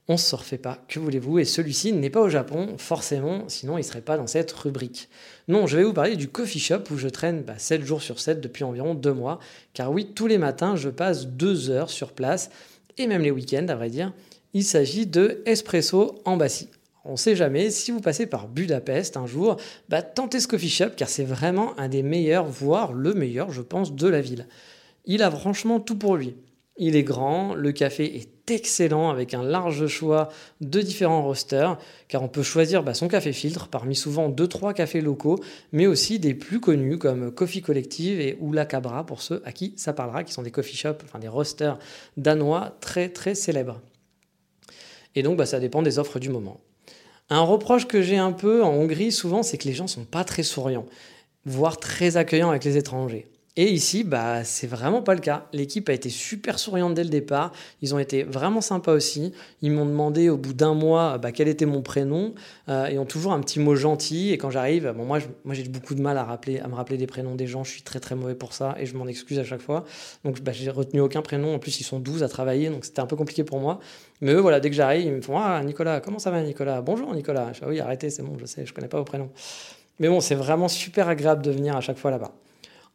[0.10, 3.78] On ne se refait pas, que voulez-vous, et celui-ci n'est pas au Japon, forcément, sinon
[3.78, 5.08] il ne serait pas dans cette rubrique.
[5.48, 8.20] Non, je vais vous parler du coffee shop où je traîne 7 bah, jours sur
[8.20, 9.40] 7 depuis environ 2 mois,
[9.74, 12.50] car oui, tous les matins, je passe 2 heures sur place,
[12.98, 14.12] et même les week-ends, à vrai dire.
[14.54, 16.68] Il s'agit de Espresso Embassy.
[17.06, 19.56] On ne sait jamais, si vous passez par Budapest un jour,
[19.88, 23.62] bah, tentez ce coffee shop car c'est vraiment un des meilleurs, voire le meilleur, je
[23.62, 24.48] pense, de la ville.
[25.06, 26.36] Il a franchement tout pour lui.
[26.82, 30.30] Il est grand, le café est excellent avec un large choix
[30.62, 31.78] de différents rosters,
[32.08, 35.40] car on peut choisir bah, son café filtre parmi souvent 2-3 cafés locaux,
[35.74, 39.74] mais aussi des plus connus comme Coffee Collective et Oula Cabra pour ceux à qui
[39.76, 41.78] ça parlera, qui sont des coffee shops, enfin des rosters
[42.16, 43.82] danois très très célèbres.
[45.16, 46.62] Et donc bah, ça dépend des offres du moment.
[47.30, 50.24] Un reproche que j'ai un peu en Hongrie souvent, c'est que les gens sont pas
[50.24, 50.86] très souriants,
[51.46, 53.28] voire très accueillants avec les étrangers.
[53.62, 55.46] Et ici, bah, c'est vraiment pas le cas.
[55.52, 57.52] L'équipe a été super souriante dès le départ.
[57.82, 59.34] Ils ont été vraiment sympas aussi.
[59.62, 62.34] Ils m'ont demandé au bout d'un mois bah, quel était mon prénom
[62.70, 64.32] euh, et ont toujours un petit mot gentil.
[64.32, 66.96] Et quand j'arrive, bon, moi, moi j'ai beaucoup de mal à, rappeler, à me rappeler
[66.96, 67.66] des prénoms des gens.
[67.66, 69.84] Je suis très très mauvais pour ça et je m'en excuse à chaque fois.
[70.24, 71.54] Donc, bah, j'ai retenu aucun prénom.
[71.54, 73.82] En plus, ils sont 12 à travailler, donc c'était un peu compliqué pour moi.
[74.22, 76.80] Mais eux, voilà, dès que j'arrive, ils me font Ah, Nicolas, comment ça va, Nicolas?
[76.80, 77.52] Bonjour, Nicolas.
[77.52, 79.32] Je dis, ah oui, arrêtez, c'est bon, je sais, je connais pas vos prénoms.
[80.00, 82.32] Mais bon, c'est vraiment super agréable de venir à chaque fois là-bas.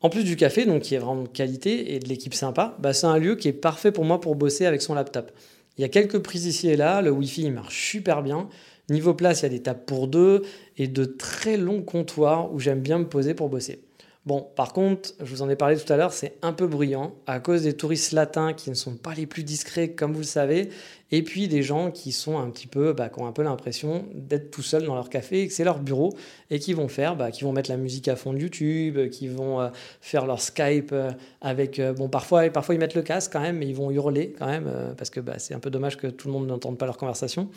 [0.04, 2.92] En plus du café, donc qui est vraiment de qualité et de l'équipe sympa, bah,
[2.92, 5.32] c'est un lieu qui est parfait pour moi pour bosser avec son laptop.
[5.78, 8.50] Il y a quelques prises ici et là, le Wi-Fi marche super bien.
[8.90, 10.42] Niveau place, il y a des tables pour deux
[10.76, 13.80] et de très longs comptoirs où j'aime bien me poser pour bosser.
[14.26, 17.14] Bon, par contre, je vous en ai parlé tout à l'heure, c'est un peu bruyant
[17.26, 20.24] à cause des touristes latins qui ne sont pas les plus discrets, comme vous le
[20.24, 20.68] savez,
[21.10, 24.06] et puis des gens qui sont un petit peu, bah, qui ont un peu l'impression
[24.14, 26.14] d'être tout seuls dans leur café et que c'est leur bureau
[26.50, 29.28] et qui vont faire, bah, qui vont mettre la musique à fond de YouTube, qui
[29.28, 29.68] vont euh,
[30.00, 33.58] faire leur Skype euh, avec, euh, bon, parfois, parfois ils mettent le casque quand même,
[33.58, 36.28] mais ils vont hurler quand même parce que bah, c'est un peu dommage que tout
[36.28, 37.48] le monde n'entende pas leur conversation.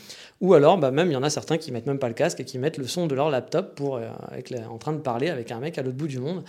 [0.42, 2.46] Ou alors, même il y en a certains qui mettent même pas le casque et
[2.46, 5.60] qui mettent le son de leur laptop pour, avec en train de parler avec un
[5.60, 6.44] mec à l'autre bout du monde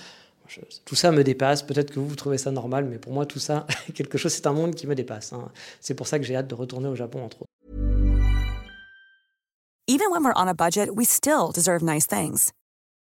[0.84, 1.62] tout ça me dépasse.
[1.62, 4.46] Peut-être que vous, vous trouvez ça normal, mais pour moi, tout ça, quelque chose, c'est
[4.46, 5.32] un monde qui me dépasse.
[5.32, 5.50] Hein.
[5.80, 7.48] C'est pour ça que j'ai hâte de retourner au Japon, entre autres.
[9.90, 12.52] Even when we're on a budget, we still deserve nice things.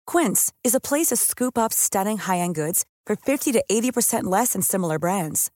[0.08, 4.54] Quince is a place to scoop up stunning high-end goods for 50 to 80% less
[4.54, 5.52] than similar brands.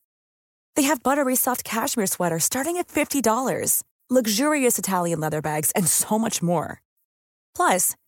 [0.76, 6.20] They have buttery soft cashmere sweaters starting at $50, luxurious Italian leather bags, and so
[6.20, 6.82] much more.
[7.56, 7.96] Plus,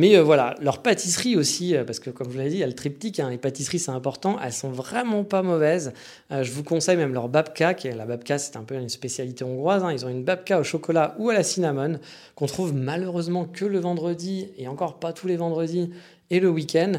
[0.00, 2.60] Mais euh, voilà, leur pâtisserie aussi, euh, parce que comme je vous l'ai dit, il
[2.60, 5.92] y a le triptyque, hein, les pâtisseries c'est important, elles sont vraiment pas mauvaises.
[6.32, 8.88] Euh, je vous conseille même leur babka, qui est, la babka c'est un peu une
[8.88, 9.92] spécialité hongroise, hein.
[9.92, 12.00] ils ont une babka au chocolat ou à la cinnamon,
[12.34, 15.90] qu'on trouve malheureusement que le vendredi, et encore pas tous les vendredis,
[16.30, 16.92] et le week-end.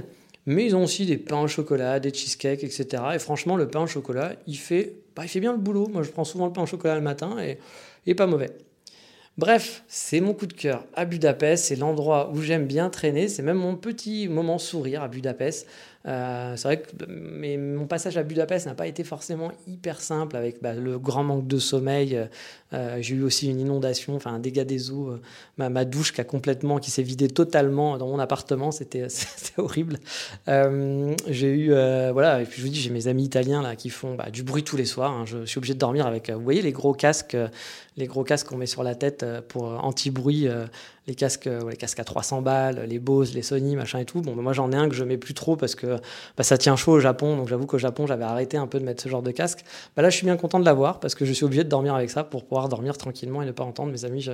[0.45, 3.01] Mais ils ont aussi des pains au chocolat, des cheesecakes, etc.
[3.15, 5.87] Et franchement, le pain au chocolat, il fait, bah, il fait bien le boulot.
[5.87, 7.57] Moi, je prends souvent le pain au chocolat le matin et,
[8.05, 8.51] et pas mauvais.
[9.37, 13.41] Bref, c'est mon coup de cœur à Budapest, c'est l'endroit où j'aime bien traîner, c'est
[13.41, 15.67] même mon petit moment sourire à Budapest.
[16.07, 20.35] Euh, c'est vrai que mais mon passage à Budapest n'a pas été forcément hyper simple
[20.35, 22.27] avec bah, le grand manque de sommeil.
[22.73, 25.09] Euh, j'ai eu aussi une inondation, enfin un dégât des eaux.
[25.09, 25.21] Euh,
[25.57, 29.07] ma, ma, douche qui a complètement, qui s'est vidée totalement dans mon appartement, c'était
[29.57, 29.99] horrible.
[30.47, 31.67] j'ai eu,
[32.11, 34.43] voilà, et puis je vous dis, j'ai mes amis italiens là qui font bah, du
[34.43, 35.11] bruit tous les soirs.
[35.11, 35.25] Hein.
[35.25, 37.37] Je suis obligé de dormir avec, vous voyez les gros casques,
[37.97, 40.47] les gros casques qu'on met sur la tête pour anti-bruit
[41.07, 44.21] les casques, euh, les casques à 300 balles, les Bose, les Sony, machin et tout.
[44.21, 45.97] Bon, bah, moi j'en ai un que je mets plus trop parce que
[46.37, 47.37] bah, ça tient chaud au Japon.
[47.37, 49.63] Donc j'avoue qu'au Japon, j'avais arrêté un peu de mettre ce genre de casque.
[49.95, 51.95] Bah, là, je suis bien content de l'avoir parce que je suis obligé de dormir
[51.95, 54.27] avec ça pour pouvoir dormir tranquillement et ne pas entendre mes amis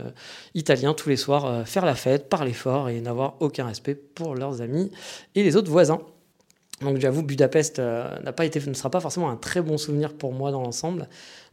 [0.55, 4.36] italiens tous les soirs euh, faire la fête, parler fort et n'avoir aucun respect pour
[4.36, 4.91] leurs amis
[5.36, 6.01] et les autres voisins.
[6.82, 10.32] Donc j'avoue, Budapest euh, pas été, ne sera pas forcément un très bon souvenir pour
[10.32, 11.07] moi dans l'ensemble,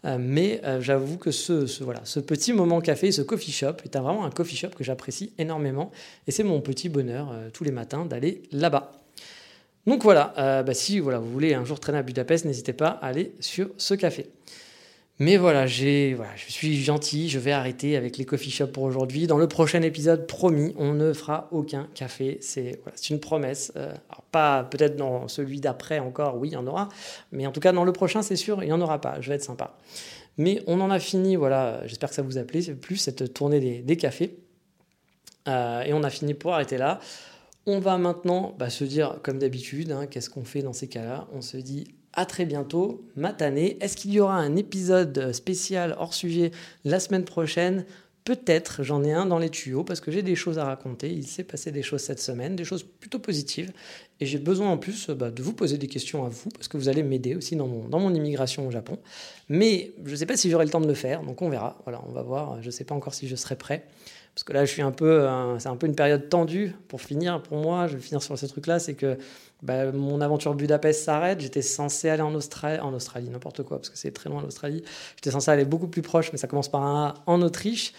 [0.04, 3.96] euh, mais euh, j'avoue que ce, voilà, ce petit moment café, ce coffee shop, est
[3.96, 5.90] vraiment un coffee shop que j'apprécie énormément,
[6.26, 8.92] et c'est mon petit bonheur tous les matins d'aller là-bas.
[9.86, 13.06] Donc voilà, bah, si voilà, vous voulez un jour traîner à Budapest, n'hésitez pas à
[13.06, 14.30] aller sur ce café.
[15.20, 18.82] Mais voilà, j'ai, voilà, je suis gentil, je vais arrêter avec les coffee shops pour
[18.82, 19.28] aujourd'hui.
[19.28, 22.38] Dans le prochain épisode, promis, on ne fera aucun café.
[22.40, 23.72] C'est une promesse.
[23.76, 26.88] Euh, alors pas peut-être dans celui d'après encore, oui, il y en aura.
[27.30, 29.20] Mais en tout cas, dans le prochain, c'est sûr, il n'y en aura pas.
[29.20, 29.76] Je vais être sympa.
[30.36, 33.82] Mais on en a fini, voilà, j'espère que ça vous a plu, plus cette tournée
[33.82, 34.36] des, cafés.
[35.46, 36.98] Euh, et on a fini pour arrêter là.
[37.66, 41.28] On va maintenant bah, se dire, comme d'habitude, hein, qu'est-ce qu'on fait dans ces cas-là?
[41.32, 43.76] On se dit à très bientôt, matané.
[43.80, 46.50] Est-ce qu'il y aura un épisode spécial hors sujet
[46.84, 47.84] la semaine prochaine?
[48.24, 51.12] Peut-être, j'en ai un dans les tuyaux parce que j'ai des choses à raconter.
[51.12, 53.70] Il s'est passé des choses cette semaine, des choses plutôt positives.
[54.18, 56.78] Et j'ai besoin en plus bah, de vous poser des questions à vous parce que
[56.78, 58.98] vous allez m'aider aussi dans mon, dans mon immigration au Japon.
[59.50, 61.78] Mais je ne sais pas si j'aurai le temps de le faire, donc on verra.
[61.84, 62.62] Voilà, on va voir.
[62.62, 63.86] Je ne sais pas encore si je serai prêt.
[64.34, 65.28] Parce que là, je suis un peu,
[65.58, 67.40] c'est un peu une période tendue pour finir.
[67.42, 69.16] Pour moi, je vais finir sur ce truc-là, c'est que
[69.62, 71.40] bah, mon aventure Budapest s'arrête.
[71.40, 74.82] J'étais censé aller en Australie, en Australie, n'importe quoi, parce que c'est très loin l'Australie.
[75.16, 77.94] J'étais censé aller beaucoup plus proche, mais ça commence par un A en Autriche.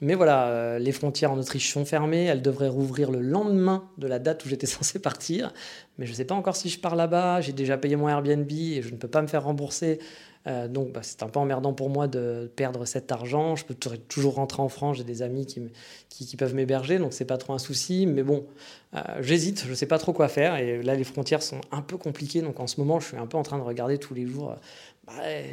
[0.00, 2.26] Mais voilà, euh, les frontières en Autriche sont fermées.
[2.26, 5.52] Elles devraient rouvrir le lendemain de la date où j'étais censé partir.
[5.98, 7.40] Mais je ne sais pas encore si je pars là-bas.
[7.40, 9.98] J'ai déjà payé mon Airbnb et je ne peux pas me faire rembourser.
[10.46, 13.56] Euh, donc bah, c'est un peu emmerdant pour moi de perdre cet argent.
[13.56, 15.60] Je peux toujours rentrer en France, j'ai des amis qui,
[16.08, 18.06] qui, peuvent m'héberger, donc c'est pas trop un souci.
[18.06, 18.46] Mais bon,
[18.94, 20.56] euh, j'hésite, je sais pas trop quoi faire.
[20.56, 23.26] Et là, les frontières sont un peu compliquées, donc en ce moment, je suis un
[23.26, 24.56] peu en train de regarder tous les jours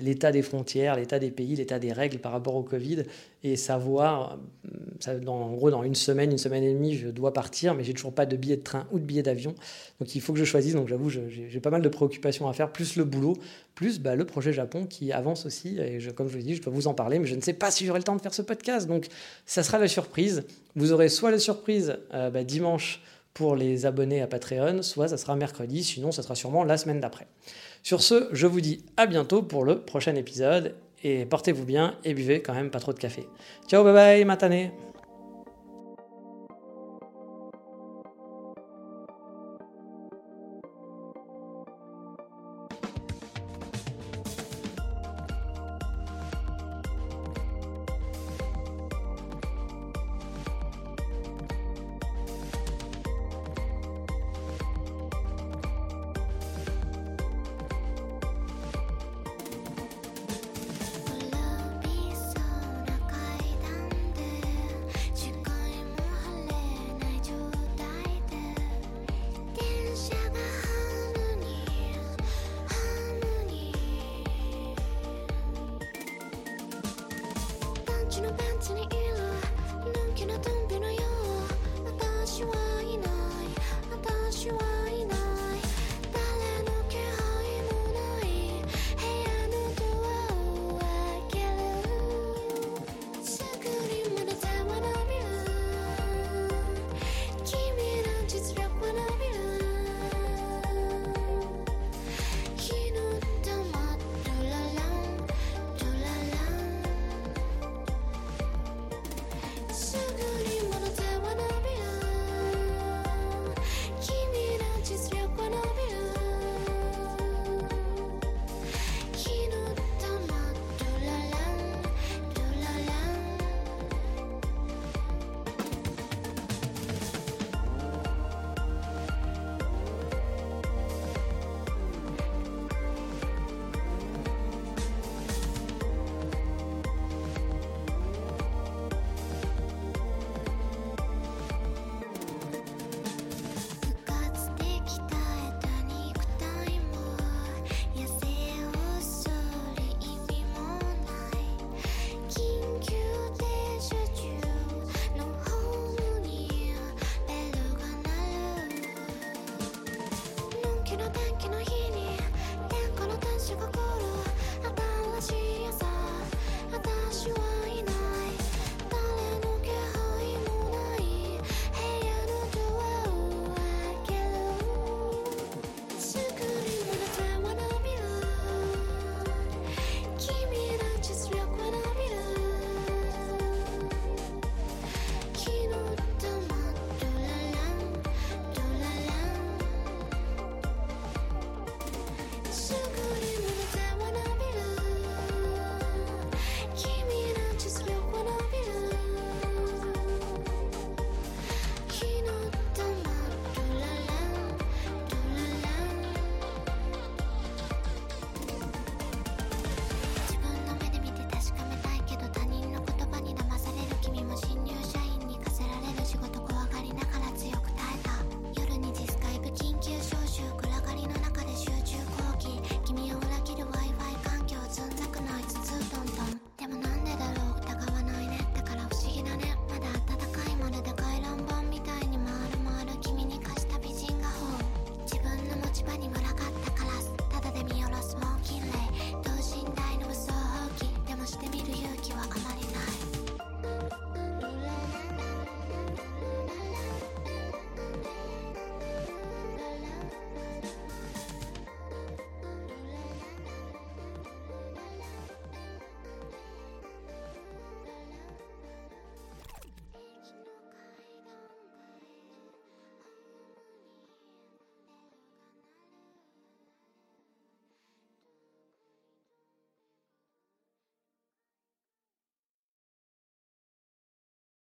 [0.02, 3.04] l'état des frontières, l'état des pays, l'état des règles par rapport au Covid
[3.44, 4.40] et savoir,
[5.00, 7.84] ça, dans, en gros, dans une semaine, une semaine et demie, je dois partir, mais
[7.84, 9.56] j'ai toujours pas de billet de train ou de billet d'avion.
[10.00, 10.74] Donc il faut que je choisisse.
[10.74, 13.38] Donc j'avoue, j'ai pas mal de préoccupations à faire, plus le boulot,
[13.76, 15.78] plus bah, le projet Japon qui avance aussi.
[15.80, 17.72] Et comme je vous dit, je dois vous en parler, mais je ne sais pas
[17.72, 18.88] si j'aurai le temps de faire ce podcast.
[18.88, 19.08] Donc
[19.46, 20.44] ça sera la surprise.
[20.76, 23.02] Vous aurez soit la surprise euh, bah, dimanche
[23.36, 27.02] pour les abonnés à Patreon, soit ça sera mercredi, sinon ça sera sûrement la semaine
[27.02, 27.28] d'après.
[27.86, 30.74] Sur ce, je vous dis à bientôt pour le prochain épisode
[31.04, 33.28] et portez-vous bien et buvez quand même pas trop de café.
[33.68, 34.72] Ciao, bye bye, matane